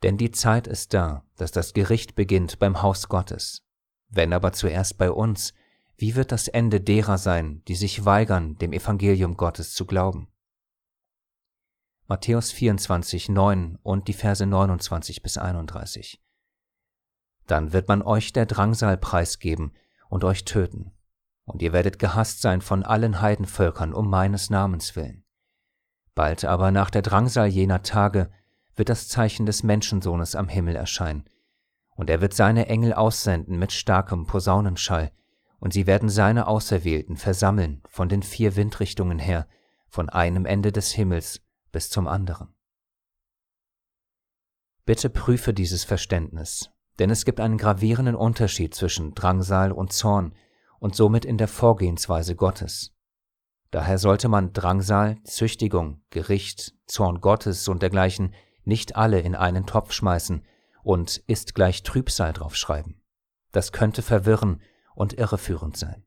Denn 0.03 0.17
die 0.17 0.31
Zeit 0.31 0.67
ist 0.67 0.95
da, 0.95 1.25
dass 1.37 1.53
das 1.53 1.75
Gericht 1.75 2.15
beginnt 2.15 2.59
beim 2.59 2.83
Haus 2.83 3.09
Gottes. 3.09 3.65
Wenn 4.09 4.33
aber 4.33 4.53
zuerst 4.53 4.99
bei 4.99 5.11
uns, 5.11 5.55
wie 5.97 6.17
wird 6.17 6.33
das 6.33 6.49
Ende 6.49 6.81
derer 6.81 7.19
sein, 7.19 7.63
die 7.69 7.77
sich 7.77 8.05
weigern, 8.05 8.57
dem 8.59 8.73
Evangelium 8.73 9.37
Gottes 9.37 9.75
zu 9.75 9.87
glauben? 9.87 10.29
Matthäus 12.09 12.51
24, 12.51 13.29
9 13.29 13.79
und 13.83 14.09
die 14.09 14.13
Verse 14.13 14.45
29 14.45 15.23
bis 15.23 15.39
31. 15.39 16.21
Dann 17.47 17.73
wird 17.73 17.89
man 17.89 18.03
euch 18.03 18.33
der 18.33 18.47
Drangsal 18.47 18.99
preisgeben 18.99 19.73
und 20.09 20.25
euch 20.25 20.45
töten, 20.45 20.93
und 21.45 21.63
ihr 21.63 21.73
werdet 21.73 21.99
gehasst 21.99 22.43
sein 22.43 22.61
von 22.61 22.83
allen 22.83 23.21
Heidenvölkern 23.21 23.95
um 23.95 24.11
meines 24.11 24.51
Namens 24.51 24.97
willen. 24.97 25.25
Bald 26.15 26.45
aber 26.45 26.71
nach 26.71 26.91
der 26.91 27.03
Drangsal 27.03 27.47
jener 27.47 27.83
Tage 27.83 28.31
wird 28.77 28.89
das 28.89 29.09
Zeichen 29.09 29.47
des 29.47 29.63
Menschensohnes 29.63 30.35
am 30.35 30.49
Himmel 30.49 30.77
erscheinen, 30.77 31.25
und 31.95 32.11
er 32.11 32.21
wird 32.21 32.35
seine 32.35 32.67
Engel 32.67 32.93
aussenden 32.93 33.59
mit 33.59 33.73
starkem 33.73 34.27
Posaunenschall, 34.27 35.13
und 35.59 35.73
sie 35.73 35.87
werden 35.87 36.09
seine 36.09 36.49
Auserwählten 36.49 37.17
versammeln 37.17 37.83
von 37.89 38.09
den 38.09 38.23
vier 38.23 38.57
Windrichtungen 38.57 39.19
her, 39.19 39.47
von 39.89 40.09
einem 40.09 40.47
Ende 40.47 40.73
des 40.73 40.93
Himmels 40.93 41.41
bis 41.71 41.91
zum 41.91 42.09
anderen. 42.09 42.55
Bitte 44.85 45.11
prüfe 45.11 45.55
dieses 45.55 45.85
Verständnis, 45.85 46.71
denn 46.99 47.11
es 47.11 47.25
gibt 47.25 47.41
einen 47.41 47.59
gravierenden 47.59 48.17
Unterschied 48.17 48.75
zwischen 48.75 49.15
Drangsal 49.15 49.71
und 49.71 49.93
Zorn 49.93 50.35
und 50.81 50.97
somit 50.97 51.25
in 51.25 51.39
der 51.39 51.47
Vorgehensweise 51.47 52.35
Gottes. 52.35 52.93
Daher 53.71 53.99
sollte 53.99 54.29
man 54.29 54.53
Drangsal, 54.53 55.19
Züchtigung, 55.25 56.03
Gericht, 56.11 56.75
Zorn 56.87 57.21
Gottes 57.21 57.69
und 57.69 57.83
dergleichen 57.83 58.35
nicht 58.65 58.97
alle 58.97 59.21
in 59.21 59.35
einen 59.35 59.67
Topf 59.67 59.93
schmeißen 59.93 60.45
und 60.83 61.19
ist 61.27 61.55
gleich 61.55 61.83
Trübsal 61.83 62.33
draufschreiben. 62.33 63.01
Das 63.53 63.73
könnte 63.73 64.03
verwirren 64.03 64.63
und 64.95 65.15
irreführend 65.15 65.77
sein. 65.77 66.05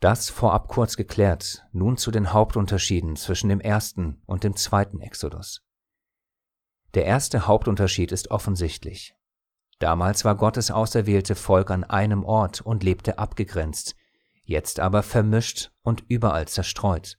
Das 0.00 0.28
vorab 0.28 0.68
kurz 0.68 0.96
geklärt, 0.96 1.64
nun 1.72 1.96
zu 1.96 2.10
den 2.10 2.32
Hauptunterschieden 2.32 3.16
zwischen 3.16 3.48
dem 3.48 3.60
ersten 3.60 4.20
und 4.26 4.44
dem 4.44 4.56
zweiten 4.56 5.00
Exodus. 5.00 5.62
Der 6.94 7.06
erste 7.06 7.46
Hauptunterschied 7.46 8.12
ist 8.12 8.30
offensichtlich. 8.30 9.16
Damals 9.78 10.24
war 10.24 10.36
Gottes 10.36 10.70
auserwählte 10.70 11.34
Volk 11.34 11.70
an 11.70 11.84
einem 11.84 12.24
Ort 12.24 12.60
und 12.60 12.82
lebte 12.82 13.18
abgegrenzt, 13.18 13.96
jetzt 14.42 14.78
aber 14.78 15.02
vermischt 15.02 15.72
und 15.82 16.04
überall 16.08 16.46
zerstreut. 16.46 17.18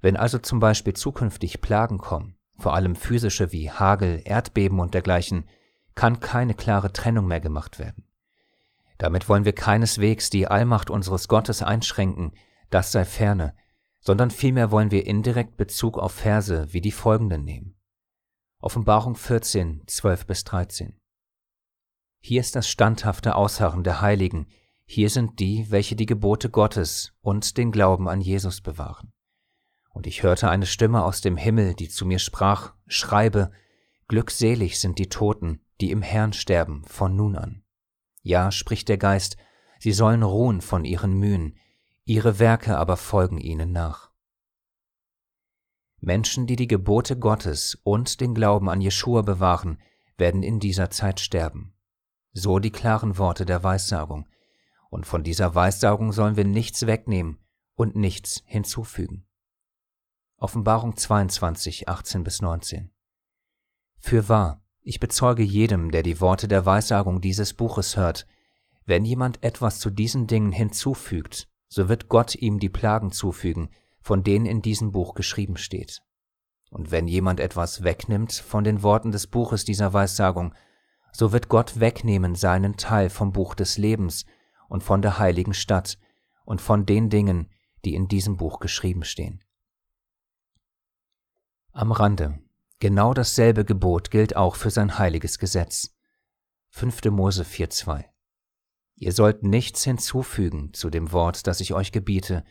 Wenn 0.00 0.16
also 0.16 0.38
zum 0.38 0.60
Beispiel 0.60 0.94
zukünftig 0.94 1.60
Plagen 1.60 1.98
kommen, 1.98 2.38
vor 2.62 2.74
allem 2.74 2.94
physische 2.94 3.50
wie 3.50 3.70
Hagel, 3.70 4.22
Erdbeben 4.24 4.78
und 4.78 4.94
dergleichen, 4.94 5.48
kann 5.96 6.20
keine 6.20 6.54
klare 6.54 6.92
Trennung 6.92 7.26
mehr 7.26 7.40
gemacht 7.40 7.80
werden. 7.80 8.04
Damit 8.98 9.28
wollen 9.28 9.44
wir 9.44 9.52
keineswegs 9.52 10.30
die 10.30 10.46
Allmacht 10.46 10.88
unseres 10.88 11.26
Gottes 11.26 11.60
einschränken, 11.62 12.32
das 12.70 12.92
sei 12.92 13.04
ferne, 13.04 13.56
sondern 13.98 14.30
vielmehr 14.30 14.70
wollen 14.70 14.92
wir 14.92 15.06
indirekt 15.06 15.56
Bezug 15.56 15.98
auf 15.98 16.12
Verse 16.12 16.72
wie 16.72 16.80
die 16.80 16.92
folgenden 16.92 17.44
nehmen. 17.44 17.74
Offenbarung 18.60 19.16
14, 19.16 19.82
12 19.88 20.26
bis 20.26 20.44
13. 20.44 21.00
Hier 22.20 22.40
ist 22.40 22.54
das 22.54 22.68
standhafte 22.68 23.34
Ausharren 23.34 23.82
der 23.82 24.00
Heiligen, 24.00 24.46
hier 24.84 25.10
sind 25.10 25.40
die, 25.40 25.68
welche 25.70 25.96
die 25.96 26.06
Gebote 26.06 26.48
Gottes 26.48 27.12
und 27.22 27.56
den 27.56 27.72
Glauben 27.72 28.08
an 28.08 28.20
Jesus 28.20 28.60
bewahren. 28.60 29.12
Und 29.92 30.06
ich 30.06 30.22
hörte 30.22 30.48
eine 30.48 30.66
Stimme 30.66 31.04
aus 31.04 31.20
dem 31.20 31.36
Himmel, 31.36 31.74
die 31.74 31.88
zu 31.88 32.06
mir 32.06 32.18
sprach, 32.18 32.74
Schreibe, 32.86 33.50
Glückselig 34.08 34.78
sind 34.80 34.98
die 34.98 35.08
Toten, 35.08 35.60
die 35.80 35.90
im 35.90 36.02
Herrn 36.02 36.32
sterben 36.32 36.84
von 36.84 37.16
nun 37.16 37.36
an. 37.36 37.62
Ja, 38.22 38.50
spricht 38.50 38.88
der 38.88 38.98
Geist, 38.98 39.36
sie 39.78 39.92
sollen 39.92 40.22
ruhen 40.22 40.60
von 40.60 40.84
ihren 40.84 41.14
Mühen, 41.14 41.56
ihre 42.04 42.38
Werke 42.38 42.76
aber 42.76 42.96
folgen 42.96 43.38
ihnen 43.38 43.72
nach. 43.72 44.10
Menschen, 46.00 46.46
die 46.46 46.56
die 46.56 46.66
Gebote 46.66 47.16
Gottes 47.16 47.78
und 47.84 48.20
den 48.20 48.34
Glauben 48.34 48.68
an 48.68 48.80
Jeschua 48.80 49.22
bewahren, 49.22 49.80
werden 50.18 50.42
in 50.42 50.58
dieser 50.58 50.90
Zeit 50.90 51.20
sterben. 51.20 51.74
So 52.32 52.58
die 52.58 52.70
klaren 52.70 53.18
Worte 53.18 53.44
der 53.44 53.62
Weissagung. 53.62 54.28
Und 54.90 55.06
von 55.06 55.22
dieser 55.22 55.54
Weissagung 55.54 56.12
sollen 56.12 56.36
wir 56.36 56.44
nichts 56.44 56.86
wegnehmen 56.86 57.38
und 57.74 57.94
nichts 57.96 58.42
hinzufügen. 58.46 59.26
Offenbarung 60.42 60.96
22, 60.96 61.88
18 61.88 62.24
bis 62.24 62.42
19. 62.42 62.90
Für 64.00 64.28
wahr, 64.28 64.60
ich 64.80 64.98
bezeuge 64.98 65.44
jedem, 65.44 65.92
der 65.92 66.02
die 66.02 66.20
Worte 66.20 66.48
der 66.48 66.66
Weissagung 66.66 67.20
dieses 67.20 67.54
Buches 67.54 67.96
hört, 67.96 68.26
wenn 68.84 69.04
jemand 69.04 69.40
etwas 69.44 69.78
zu 69.78 69.88
diesen 69.88 70.26
Dingen 70.26 70.50
hinzufügt, 70.50 71.48
so 71.68 71.88
wird 71.88 72.08
Gott 72.08 72.34
ihm 72.34 72.58
die 72.58 72.70
Plagen 72.70 73.12
zufügen, 73.12 73.70
von 74.00 74.24
denen 74.24 74.46
in 74.46 74.62
diesem 74.62 74.90
Buch 74.90 75.14
geschrieben 75.14 75.56
steht. 75.56 76.02
Und 76.72 76.90
wenn 76.90 77.06
jemand 77.06 77.38
etwas 77.38 77.84
wegnimmt 77.84 78.32
von 78.32 78.64
den 78.64 78.82
Worten 78.82 79.12
des 79.12 79.28
Buches 79.28 79.64
dieser 79.64 79.92
Weissagung, 79.92 80.54
so 81.12 81.30
wird 81.30 81.48
Gott 81.50 81.78
wegnehmen 81.78 82.34
seinen 82.34 82.76
Teil 82.76 83.10
vom 83.10 83.32
Buch 83.32 83.54
des 83.54 83.78
Lebens 83.78 84.26
und 84.68 84.82
von 84.82 85.02
der 85.02 85.20
heiligen 85.20 85.54
Stadt 85.54 85.98
und 86.44 86.60
von 86.60 86.84
den 86.84 87.10
Dingen, 87.10 87.48
die 87.84 87.94
in 87.94 88.08
diesem 88.08 88.36
Buch 88.36 88.58
geschrieben 88.58 89.04
stehen. 89.04 89.40
Am 91.74 91.90
Rande 91.90 92.38
Genau 92.80 93.14
dasselbe 93.14 93.64
Gebot 93.64 94.10
gilt 94.10 94.36
auch 94.36 94.56
für 94.56 94.68
sein 94.68 94.98
heiliges 94.98 95.38
Gesetz. 95.38 95.96
5. 96.68 97.04
Mose 97.06 97.44
4.2 97.44 98.04
Ihr 98.96 99.12
sollt 99.12 99.42
nichts 99.42 99.82
hinzufügen 99.82 100.74
zu 100.74 100.90
dem 100.90 101.12
Wort, 101.12 101.46
das 101.46 101.60
ich 101.60 101.72
euch 101.72 101.90
gebiete, 101.90 102.44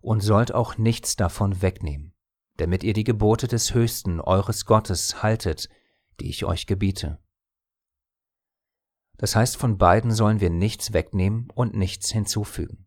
und 0.00 0.20
sollt 0.20 0.54
auch 0.54 0.78
nichts 0.78 1.16
davon 1.16 1.60
wegnehmen, 1.60 2.14
damit 2.56 2.84
ihr 2.84 2.92
die 2.92 3.02
Gebote 3.02 3.48
des 3.48 3.74
Höchsten 3.74 4.20
eures 4.20 4.64
Gottes 4.64 5.24
haltet, 5.24 5.68
die 6.20 6.30
ich 6.30 6.44
euch 6.44 6.68
gebiete. 6.68 7.18
Das 9.16 9.34
heißt, 9.34 9.56
von 9.56 9.76
beiden 9.76 10.12
sollen 10.12 10.38
wir 10.38 10.50
nichts 10.50 10.92
wegnehmen 10.92 11.48
und 11.52 11.74
nichts 11.74 12.12
hinzufügen. 12.12 12.86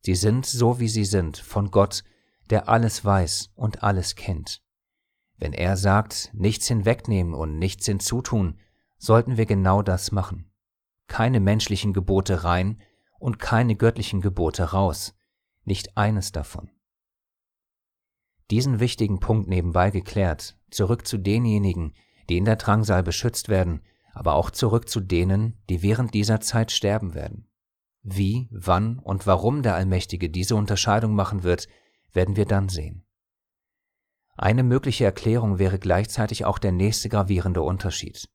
Sie 0.00 0.16
sind 0.16 0.44
so, 0.44 0.80
wie 0.80 0.88
sie 0.88 1.04
sind, 1.04 1.38
von 1.38 1.70
Gott, 1.70 2.02
der 2.50 2.68
alles 2.68 3.04
weiß 3.04 3.52
und 3.54 3.84
alles 3.84 4.16
kennt. 4.16 4.60
Wenn 5.40 5.54
er 5.54 5.78
sagt, 5.78 6.30
nichts 6.34 6.68
hinwegnehmen 6.68 7.32
und 7.32 7.58
nichts 7.58 7.86
hinzutun, 7.86 8.60
sollten 8.98 9.38
wir 9.38 9.46
genau 9.46 9.80
das 9.80 10.12
machen. 10.12 10.52
Keine 11.08 11.40
menschlichen 11.40 11.94
Gebote 11.94 12.44
rein 12.44 12.82
und 13.18 13.38
keine 13.38 13.74
göttlichen 13.74 14.20
Gebote 14.20 14.64
raus, 14.72 15.16
nicht 15.64 15.96
eines 15.96 16.32
davon. 16.32 16.70
Diesen 18.50 18.80
wichtigen 18.80 19.18
Punkt 19.18 19.48
nebenbei 19.48 19.90
geklärt, 19.90 20.58
zurück 20.70 21.06
zu 21.06 21.16
denjenigen, 21.16 21.94
die 22.28 22.36
in 22.36 22.44
der 22.44 22.56
Drangsal 22.56 23.02
beschützt 23.02 23.48
werden, 23.48 23.80
aber 24.12 24.34
auch 24.34 24.50
zurück 24.50 24.90
zu 24.90 25.00
denen, 25.00 25.58
die 25.70 25.82
während 25.82 26.12
dieser 26.12 26.40
Zeit 26.40 26.70
sterben 26.70 27.14
werden. 27.14 27.48
Wie, 28.02 28.48
wann 28.50 28.98
und 28.98 29.26
warum 29.26 29.62
der 29.62 29.74
Allmächtige 29.74 30.28
diese 30.28 30.56
Unterscheidung 30.56 31.14
machen 31.14 31.44
wird, 31.44 31.66
werden 32.12 32.36
wir 32.36 32.44
dann 32.44 32.68
sehen. 32.68 33.06
Eine 34.42 34.62
mögliche 34.62 35.04
Erklärung 35.04 35.58
wäre 35.58 35.78
gleichzeitig 35.78 36.46
auch 36.46 36.58
der 36.58 36.72
nächste 36.72 37.10
gravierende 37.10 37.60
Unterschied. 37.60 38.26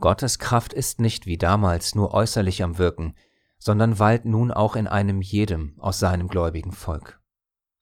Gottes 0.00 0.38
Kraft 0.38 0.72
ist 0.72 1.02
nicht 1.02 1.26
wie 1.26 1.36
damals 1.36 1.94
nur 1.94 2.14
äußerlich 2.14 2.62
am 2.62 2.78
Wirken, 2.78 3.14
sondern 3.58 3.98
weilt 3.98 4.24
nun 4.24 4.50
auch 4.50 4.74
in 4.74 4.86
einem 4.86 5.20
jedem 5.20 5.74
aus 5.80 5.98
seinem 5.98 6.28
gläubigen 6.28 6.72
Volk. 6.72 7.20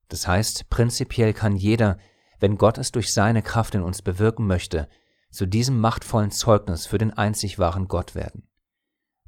Das 0.09 0.27
heißt, 0.27 0.71
prinzipiell 0.71 1.35
kann 1.35 1.55
jeder, 1.55 1.99
wenn 2.41 2.59
Gott 2.59 2.79
es 2.79 2.91
durch 2.91 3.15
seine 3.15 3.43
Kraft 3.43 3.77
in 3.77 3.83
uns 3.83 4.03
bewirken 4.03 4.49
möchte, 4.49 4.89
zu 5.31 5.47
diesem 5.47 5.79
machtvollen 5.79 6.33
Zeugnis 6.33 6.87
für 6.87 6.99
den 6.99 7.13
einzig 7.13 7.61
wahren 7.61 7.87
Gott 7.87 8.17
werden. 8.17 8.49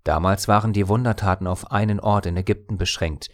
Damals 0.03 0.49
waren 0.49 0.73
die 0.73 0.89
Wundertaten 0.89 1.47
auf 1.47 1.71
einen 1.71 2.01
Ort 2.01 2.27
in 2.27 2.37
Ägypten 2.37 2.79
beschränkt, 2.79 3.31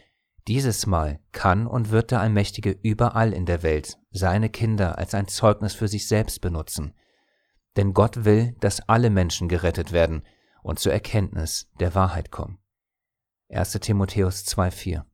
dieses 0.47 0.87
Mal 0.87 1.21
kann 1.33 1.67
und 1.67 1.91
wird 1.91 2.11
der 2.11 2.21
Allmächtige 2.21 2.71
überall 2.71 3.33
in 3.33 3.47
der 3.47 3.63
Welt 3.63 3.99
seine 4.11 4.51
Kinder 4.51 4.99
als 4.99 5.15
ein 5.15 5.27
Zeugnis 5.27 5.75
für 5.75 5.89
sich 5.89 6.07
selbst 6.07 6.41
benutzen, 6.41 6.95
denn 7.77 7.95
Gott 7.95 8.25
will, 8.25 8.55
dass 8.61 8.87
alle 8.89 9.11
Menschen 9.11 9.49
gerettet 9.49 9.93
werden 9.93 10.23
und 10.63 10.79
zur 10.79 10.93
Erkenntnis 10.93 11.71
der 11.81 11.95
Wahrheit 11.95 12.31
kommen. 12.31 12.59
1. 13.49 13.73
Timotheus 13.73 14.45
2,4 14.47 15.05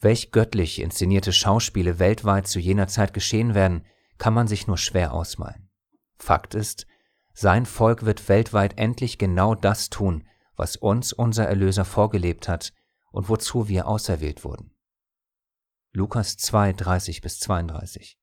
Welch 0.00 0.30
göttlich 0.30 0.80
inszenierte 0.80 1.32
Schauspiele 1.32 1.98
weltweit 1.98 2.46
zu 2.46 2.58
jener 2.58 2.88
Zeit 2.88 3.14
geschehen 3.14 3.54
werden, 3.54 3.86
kann 4.18 4.34
man 4.34 4.46
sich 4.46 4.66
nur 4.66 4.78
schwer 4.78 5.14
ausmalen. 5.14 5.70
Fakt 6.18 6.54
ist, 6.54 6.86
sein 7.32 7.66
Volk 7.66 8.04
wird 8.04 8.28
weltweit 8.28 8.78
endlich 8.78 9.18
genau 9.18 9.54
das 9.54 9.90
tun, 9.90 10.26
was 10.56 10.76
uns 10.76 11.12
unser 11.12 11.46
Erlöser 11.46 11.84
vorgelebt 11.84 12.48
hat 12.48 12.72
und 13.16 13.30
wozu 13.30 13.66
wir 13.66 13.88
auserwählt 13.88 14.44
wurden. 14.44 14.74
Lukas 15.92 16.36
2, 16.36 16.74
30 16.74 17.22
bis 17.22 17.40
32 17.40 18.18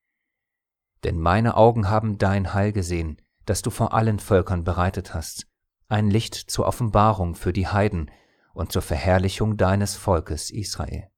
Denn 1.04 1.20
meine 1.20 1.58
Augen 1.58 1.90
haben 1.90 2.20
dein 2.20 2.54
Heil 2.54 2.72
gesehen, 2.74 3.20
das 3.46 3.64
du 3.64 3.72
vor 3.72 3.94
allen 3.94 4.20
Völkern 4.20 4.64
bereitet 4.64 5.16
hast, 5.16 5.48
ein 5.88 6.12
Licht 6.12 6.36
zur 6.36 6.68
Offenbarung 6.68 7.34
für 7.34 7.54
die 7.54 7.68
Heiden 7.68 8.12
und 8.54 8.72
zur 8.72 8.84
Verherrlichung 8.84 9.58
deines 9.58 9.96
Volkes 9.96 10.52
Israel. 10.52 11.10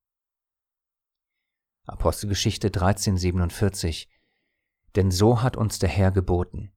Apostelgeschichte 1.84 2.68
1347 2.68 4.10
Denn 4.96 5.12
so 5.12 5.42
hat 5.42 5.58
uns 5.58 5.80
der 5.80 5.90
Herr 5.90 6.12
geboten, 6.12 6.72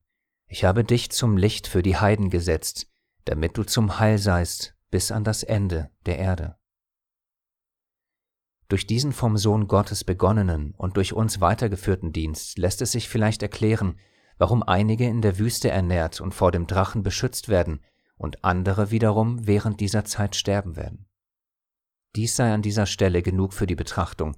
ich 0.47 0.65
habe 0.65 0.83
dich 0.83 1.11
zum 1.11 1.37
Licht 1.37 1.65
für 1.65 1.81
die 1.81 1.95
Heiden 1.95 2.29
gesetzt, 2.29 2.89
damit 3.23 3.57
du 3.57 3.63
zum 3.63 3.99
Heil 3.99 4.17
seist 4.17 4.75
bis 4.89 5.13
an 5.13 5.23
das 5.23 5.43
Ende 5.43 5.91
der 6.05 6.19
Erde. 6.19 6.59
Durch 8.69 8.85
diesen 8.85 9.13
vom 9.13 9.35
Sohn 9.35 9.67
Gottes 9.67 10.03
begonnenen 10.03 10.75
und 10.77 10.95
durch 10.95 11.13
uns 11.13 11.41
weitergeführten 11.41 12.13
Dienst 12.13 12.59
lässt 12.59 12.83
es 12.83 12.91
sich 12.91 13.09
vielleicht 13.09 13.41
erklären, 13.41 13.99
warum 14.37 14.61
einige 14.61 15.07
in 15.07 15.21
der 15.21 15.39
Wüste 15.39 15.71
ernährt 15.71 16.21
und 16.21 16.35
vor 16.35 16.51
dem 16.51 16.67
Drachen 16.67 17.01
beschützt 17.01 17.49
werden 17.49 17.81
und 18.15 18.45
andere 18.45 18.91
wiederum 18.91 19.47
während 19.47 19.79
dieser 19.79 20.05
Zeit 20.05 20.35
sterben 20.35 20.75
werden. 20.75 21.07
Dies 22.15 22.35
sei 22.35 22.53
an 22.53 22.61
dieser 22.61 22.85
Stelle 22.85 23.23
genug 23.23 23.53
für 23.53 23.65
die 23.65 23.75
Betrachtung, 23.75 24.35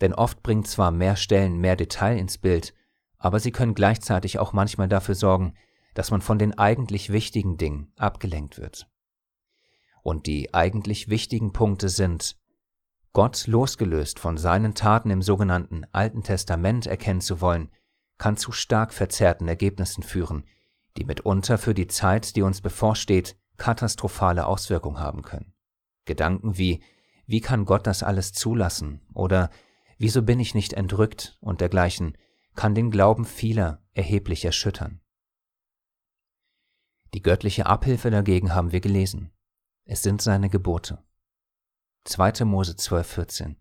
denn 0.00 0.14
oft 0.14 0.42
bringt 0.44 0.68
zwar 0.68 0.92
mehr 0.92 1.16
Stellen 1.16 1.58
mehr 1.58 1.74
Detail 1.74 2.16
ins 2.16 2.38
Bild, 2.38 2.74
aber 3.18 3.40
sie 3.40 3.50
können 3.50 3.74
gleichzeitig 3.74 4.38
auch 4.38 4.52
manchmal 4.52 4.88
dafür 4.88 5.16
sorgen, 5.16 5.54
dass 5.94 6.12
man 6.12 6.20
von 6.20 6.38
den 6.38 6.56
eigentlich 6.56 7.10
wichtigen 7.12 7.56
Dingen 7.56 7.92
abgelenkt 7.96 8.58
wird. 8.58 8.88
Und 10.02 10.26
die 10.26 10.54
eigentlich 10.54 11.08
wichtigen 11.08 11.52
Punkte 11.52 11.88
sind, 11.88 12.36
Gott 13.14 13.46
losgelöst 13.46 14.18
von 14.18 14.36
seinen 14.36 14.74
Taten 14.74 15.08
im 15.08 15.22
sogenannten 15.22 15.86
Alten 15.92 16.24
Testament 16.24 16.88
erkennen 16.88 17.20
zu 17.20 17.40
wollen, 17.40 17.70
kann 18.18 18.36
zu 18.36 18.50
stark 18.50 18.92
verzerrten 18.92 19.46
Ergebnissen 19.46 20.02
führen, 20.02 20.44
die 20.96 21.04
mitunter 21.04 21.56
für 21.56 21.74
die 21.74 21.86
Zeit, 21.86 22.34
die 22.34 22.42
uns 22.42 22.60
bevorsteht, 22.60 23.36
katastrophale 23.56 24.46
Auswirkungen 24.46 24.98
haben 24.98 25.22
können. 25.22 25.54
Gedanken 26.06 26.58
wie, 26.58 26.82
wie 27.24 27.40
kann 27.40 27.66
Gott 27.66 27.86
das 27.86 28.02
alles 28.02 28.32
zulassen 28.32 29.06
oder 29.14 29.48
wieso 29.96 30.22
bin 30.22 30.40
ich 30.40 30.56
nicht 30.56 30.72
entrückt 30.72 31.38
und 31.40 31.60
dergleichen 31.60 32.18
kann 32.56 32.74
den 32.74 32.90
Glauben 32.90 33.26
vieler 33.26 33.80
erheblich 33.92 34.44
erschüttern. 34.44 35.00
Die 37.14 37.22
göttliche 37.22 37.66
Abhilfe 37.66 38.10
dagegen 38.10 38.56
haben 38.56 38.72
wir 38.72 38.80
gelesen. 38.80 39.30
Es 39.84 40.02
sind 40.02 40.20
seine 40.20 40.50
Gebote. 40.50 41.03
2. 42.04 42.44
Mose 42.44 42.76
12, 42.76 43.06
14. 43.06 43.56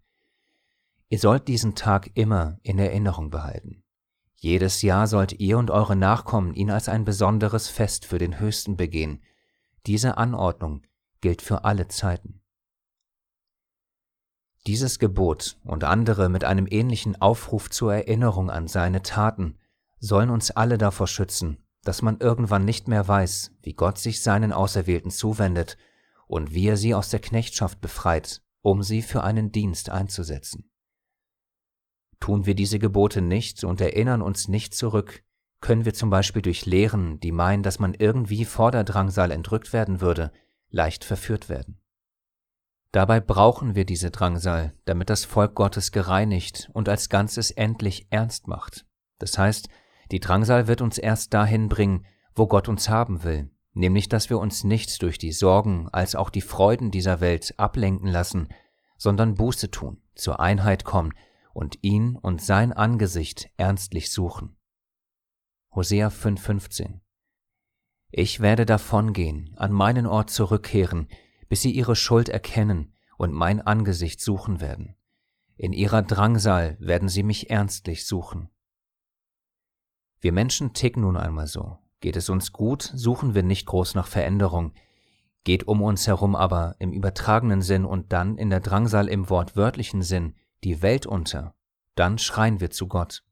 Ihr 1.07 1.19
sollt 1.19 1.47
diesen 1.47 1.75
Tag 1.75 2.11
immer 2.15 2.59
in 2.61 2.77
Erinnerung 2.77 3.29
behalten. 3.29 3.83
Jedes 4.35 4.81
Jahr 4.81 5.07
sollt 5.07 5.39
ihr 5.39 5.57
und 5.57 5.71
eure 5.71 5.95
Nachkommen 5.95 6.53
ihn 6.53 6.69
als 6.69 6.89
ein 6.89 7.05
besonderes 7.05 7.69
Fest 7.69 8.05
für 8.05 8.17
den 8.17 8.41
Höchsten 8.41 8.75
begehen. 8.75 9.23
Diese 9.85 10.17
Anordnung 10.17 10.81
gilt 11.21 11.41
für 11.41 11.63
alle 11.63 11.87
Zeiten. 11.87 12.41
Dieses 14.67 14.99
Gebot 14.99 15.57
und 15.63 15.85
andere 15.85 16.27
mit 16.27 16.43
einem 16.43 16.67
ähnlichen 16.69 17.21
Aufruf 17.21 17.69
zur 17.69 17.93
Erinnerung 17.93 18.49
an 18.49 18.67
seine 18.67 19.01
Taten 19.01 19.57
sollen 19.99 20.29
uns 20.29 20.51
alle 20.51 20.77
davor 20.77 21.07
schützen, 21.07 21.63
dass 21.83 22.01
man 22.01 22.19
irgendwann 22.19 22.65
nicht 22.65 22.89
mehr 22.89 23.07
weiß, 23.07 23.51
wie 23.61 23.73
Gott 23.73 23.97
sich 23.97 24.21
seinen 24.21 24.51
Auserwählten 24.51 25.11
zuwendet 25.11 25.77
und 26.27 26.53
wie 26.53 26.67
er 26.67 26.77
sie 26.77 26.93
aus 26.95 27.09
der 27.09 27.19
Knechtschaft 27.19 27.81
befreit, 27.81 28.41
um 28.61 28.83
sie 28.83 29.01
für 29.01 29.23
einen 29.23 29.51
Dienst 29.51 29.89
einzusetzen. 29.89 30.69
Tun 32.19 32.45
wir 32.45 32.55
diese 32.55 32.79
Gebote 32.79 33.21
nicht 33.21 33.63
und 33.63 33.81
erinnern 33.81 34.21
uns 34.21 34.47
nicht 34.47 34.73
zurück, 34.73 35.23
können 35.59 35.85
wir 35.85 35.93
zum 35.93 36.09
Beispiel 36.09 36.41
durch 36.41 36.65
Lehren, 36.65 37.19
die 37.19 37.31
meinen, 37.31 37.63
dass 37.63 37.79
man 37.79 37.93
irgendwie 37.93 38.45
vor 38.45 38.71
der 38.71 38.83
Drangsal 38.83 39.31
entrückt 39.31 39.73
werden 39.73 40.01
würde, 40.01 40.31
leicht 40.69 41.05
verführt 41.05 41.49
werden. 41.49 41.79
Dabei 42.91 43.19
brauchen 43.19 43.73
wir 43.73 43.85
diese 43.85 44.11
Drangsal, 44.11 44.73
damit 44.85 45.09
das 45.09 45.25
Volk 45.25 45.55
Gottes 45.55 45.91
gereinigt 45.91 46.69
und 46.73 46.87
als 46.89 47.09
Ganzes 47.09 47.49
endlich 47.49 48.07
ernst 48.11 48.47
macht. 48.47 48.85
Das 49.19 49.37
heißt, 49.37 49.67
die 50.11 50.19
Drangsal 50.19 50.67
wird 50.67 50.81
uns 50.81 50.97
erst 50.97 51.33
dahin 51.33 51.69
bringen, 51.69 52.05
wo 52.35 52.45
Gott 52.45 52.69
uns 52.69 52.89
haben 52.89 53.23
will, 53.23 53.49
nämlich 53.73 54.09
dass 54.09 54.29
wir 54.29 54.39
uns 54.39 54.63
nicht 54.63 55.01
durch 55.01 55.17
die 55.17 55.31
Sorgen 55.31 55.89
als 55.89 56.15
auch 56.15 56.29
die 56.29 56.41
Freuden 56.41 56.91
dieser 56.91 57.19
Welt 57.21 57.53
ablenken 57.57 58.07
lassen, 58.07 58.47
sondern 58.97 59.35
Buße 59.35 59.71
tun, 59.71 60.01
zur 60.15 60.39
Einheit 60.39 60.85
kommen 60.85 61.13
und 61.53 61.79
ihn 61.81 62.15
und 62.15 62.41
sein 62.41 62.73
Angesicht 62.73 63.49
ernstlich 63.57 64.11
suchen. 64.11 64.55
Hosea 65.75 66.09
5,15 66.09 66.99
Ich 68.11 68.39
werde 68.39 68.65
davongehen, 68.65 69.53
an 69.57 69.71
meinen 69.71 70.05
Ort 70.05 70.29
zurückkehren, 70.29 71.07
bis 71.49 71.61
sie 71.61 71.71
ihre 71.71 71.95
Schuld 71.95 72.29
erkennen 72.29 72.93
und 73.17 73.33
mein 73.33 73.61
Angesicht 73.61 74.21
suchen 74.21 74.61
werden. 74.61 74.95
In 75.55 75.73
ihrer 75.73 76.01
Drangsal 76.01 76.77
werden 76.79 77.09
sie 77.09 77.23
mich 77.23 77.49
ernstlich 77.49 78.05
suchen. 78.05 78.49
Wir 80.19 80.31
Menschen 80.31 80.73
ticken 80.73 81.01
nun 81.01 81.17
einmal 81.17 81.47
so. 81.47 81.82
Geht 82.03 82.17
es 82.17 82.27
uns 82.27 82.51
gut, 82.51 82.91
suchen 82.93 83.33
wir 83.33 83.43
nicht 83.43 83.65
groß 83.65 83.95
nach 83.95 84.07
Veränderung. 84.07 84.73
Geht 85.45 85.69
um 85.69 85.81
uns 85.81 86.05
herum 86.05 86.35
aber 86.35 86.75
im 86.79 86.91
übertragenen 86.91 87.61
Sinn 87.61 87.85
und 87.85 88.11
dann 88.11 88.37
in 88.37 88.49
der 88.49 88.59
Drangsal 88.59 89.07
im 89.07 89.29
wortwörtlichen 89.29 90.01
Sinn 90.01 90.35
die 90.65 90.81
Welt 90.81 91.05
unter, 91.05 91.55
dann 91.95 92.17
schreien 92.17 92.59
wir 92.59 92.71
zu 92.71 92.89
Gott. 92.89 93.23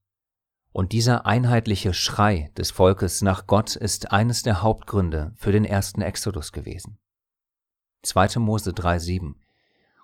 Und 0.71 0.93
dieser 0.93 1.25
einheitliche 1.25 1.93
Schrei 1.93 2.49
des 2.55 2.71
Volkes 2.71 3.21
nach 3.21 3.45
Gott 3.45 3.75
ist 3.75 4.13
eines 4.13 4.41
der 4.41 4.62
Hauptgründe 4.62 5.34
für 5.36 5.51
den 5.51 5.65
ersten 5.65 6.01
Exodus 6.01 6.53
gewesen. 6.53 6.97
2. 8.03 8.39
Mose 8.39 8.71
3,7 8.71 9.34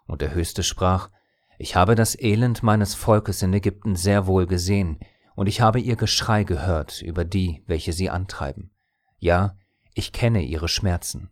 Und 0.08 0.19
der 0.19 0.34
Höchste 0.34 0.62
sprach, 0.62 1.10
Ich 1.58 1.77
habe 1.77 1.95
das 1.95 2.19
Elend 2.19 2.63
meines 2.63 2.95
Volkes 2.95 3.41
in 3.43 3.53
Ägypten 3.53 3.95
sehr 3.95 4.27
wohl 4.27 4.45
gesehen, 4.45 4.99
und 5.38 5.45
ich 5.45 5.62
habe 5.62 5.80
ihr 5.80 5.95
Geschrei 5.95 6.43
gehört 6.43 7.04
über 7.04 7.23
die, 7.23 7.63
welche 7.67 7.93
sie 7.93 8.10
antreiben. 8.10 8.71
Ja, 9.19 9.56
ich 9.93 10.12
kenne 10.12 10.41
ihre 10.41 10.67
Schmerzen. 10.67 11.30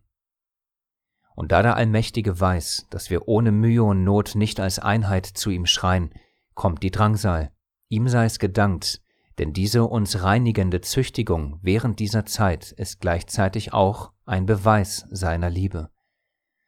Und 1.34 1.50
da 1.50 1.60
der 1.60 1.74
Allmächtige 1.74 2.38
weiß, 2.38 2.86
dass 2.88 3.10
wir 3.10 3.26
ohne 3.26 3.50
Mühe 3.50 3.82
und 3.82 4.04
Not 4.04 4.36
nicht 4.36 4.60
als 4.60 4.78
Einheit 4.78 5.26
zu 5.26 5.50
ihm 5.50 5.66
schreien, 5.66 6.14
kommt 6.54 6.84
die 6.84 6.92
Drangsal. 6.92 7.50
Ihm 7.88 8.08
sei 8.08 8.26
es 8.26 8.38
gedankt, 8.38 9.02
denn 9.38 9.52
diese 9.52 9.82
uns 9.82 10.22
reinigende 10.22 10.80
Züchtigung 10.82 11.58
während 11.62 11.98
dieser 11.98 12.24
Zeit 12.26 12.70
ist 12.70 13.00
gleichzeitig 13.00 13.72
auch 13.72 14.12
ein 14.24 14.46
Beweis 14.46 15.08
seiner 15.10 15.50
Liebe. 15.50 15.90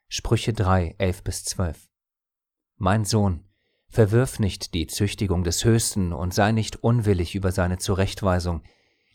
Sprüche 0.08 0.54
3, 0.54 0.96
11 0.98 1.22
bis 1.22 1.44
12. 1.44 1.88
Mein 2.78 3.04
Sohn, 3.04 3.47
verwirf 3.88 4.38
nicht 4.38 4.74
die 4.74 4.86
Züchtigung 4.86 5.44
des 5.44 5.64
Höchsten 5.64 6.12
und 6.12 6.34
sei 6.34 6.52
nicht 6.52 6.76
unwillig 6.76 7.34
über 7.34 7.52
seine 7.52 7.78
Zurechtweisung, 7.78 8.62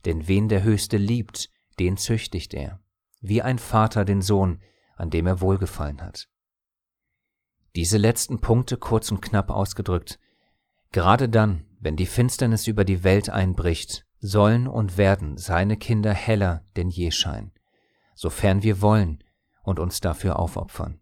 denn 0.05 0.27
wen 0.27 0.49
der 0.49 0.63
Höchste 0.63 0.97
liebt, 0.97 1.49
den 1.79 1.97
züchtigt 1.97 2.53
er, 2.53 2.79
wie 3.21 3.41
ein 3.41 3.59
Vater 3.59 4.05
den 4.05 4.21
Sohn, 4.21 4.61
an 4.95 5.09
dem 5.09 5.27
er 5.27 5.41
wohlgefallen 5.41 6.01
hat. 6.01 6.27
Diese 7.75 7.97
letzten 7.97 8.39
Punkte 8.39 8.77
kurz 8.77 9.09
und 9.09 9.21
knapp 9.21 9.49
ausgedrückt. 9.49 10.19
Gerade 10.91 11.27
dann, 11.27 11.65
wenn 11.79 11.95
die 11.95 12.05
Finsternis 12.05 12.67
über 12.67 12.85
die 12.85 13.03
Welt 13.03 13.29
einbricht, 13.29 14.05
sollen 14.19 14.67
und 14.67 14.97
werden 14.97 15.37
seine 15.37 15.75
Kinder 15.75 16.13
heller 16.13 16.63
denn 16.75 16.89
je 16.89 17.11
scheinen, 17.11 17.51
sofern 18.15 18.61
wir 18.63 18.81
wollen 18.81 19.23
und 19.63 19.79
uns 19.79 20.01
dafür 20.01 20.37
aufopfern. 20.37 20.99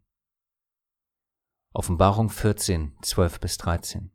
Offenbarung 1.73 2.29
14, 2.29 2.97
12 3.01 3.39
bis 3.39 3.57
13. 3.57 4.11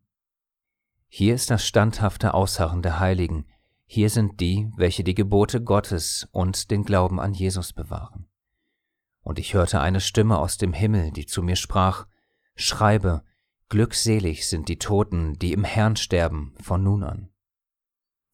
Hier 1.09 1.35
ist 1.35 1.51
das 1.51 1.67
standhafte 1.67 2.35
Ausharren 2.35 2.83
der 2.83 3.01
Heiligen, 3.01 3.47
hier 3.87 4.11
sind 4.11 4.41
die, 4.41 4.71
welche 4.77 5.05
die 5.05 5.15
Gebote 5.15 5.63
Gottes 5.63 6.29
und 6.33 6.71
den 6.71 6.85
Glauben 6.85 7.19
an 7.19 7.33
Jesus 7.33 7.73
bewahren. 7.73 8.29
Und 9.23 9.39
ich 9.39 9.55
hörte 9.55 9.81
eine 9.81 10.03
Stimme 10.03 10.39
aus 10.39 10.59
dem 10.59 10.75
Himmel, 10.75 11.13
die 11.13 11.25
zu 11.25 11.43
mir 11.43 11.57
sprach, 11.57 12.07
Schreibe, 12.57 13.25
glückselig 13.71 14.47
sind 14.49 14.69
die 14.69 14.79
Toten, 14.79 15.39
die 15.39 15.55
im 15.55 15.65
Herrn 15.65 15.97
sterben, 15.97 16.55
von 16.61 16.83
nun 16.83 17.05
an. 17.05 17.31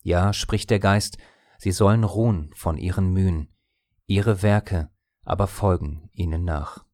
Ja, 0.00 0.32
spricht 0.32 0.68
der 0.68 0.80
Geist, 0.80 1.16
sie 1.58 1.70
sollen 1.70 2.02
ruhen 2.02 2.50
von 2.56 2.76
ihren 2.76 3.12
Mühen, 3.12 3.54
ihre 4.06 4.42
Werke 4.42 4.90
aber 5.22 5.46
folgen 5.46 6.10
ihnen 6.12 6.44
nach. 6.44 6.84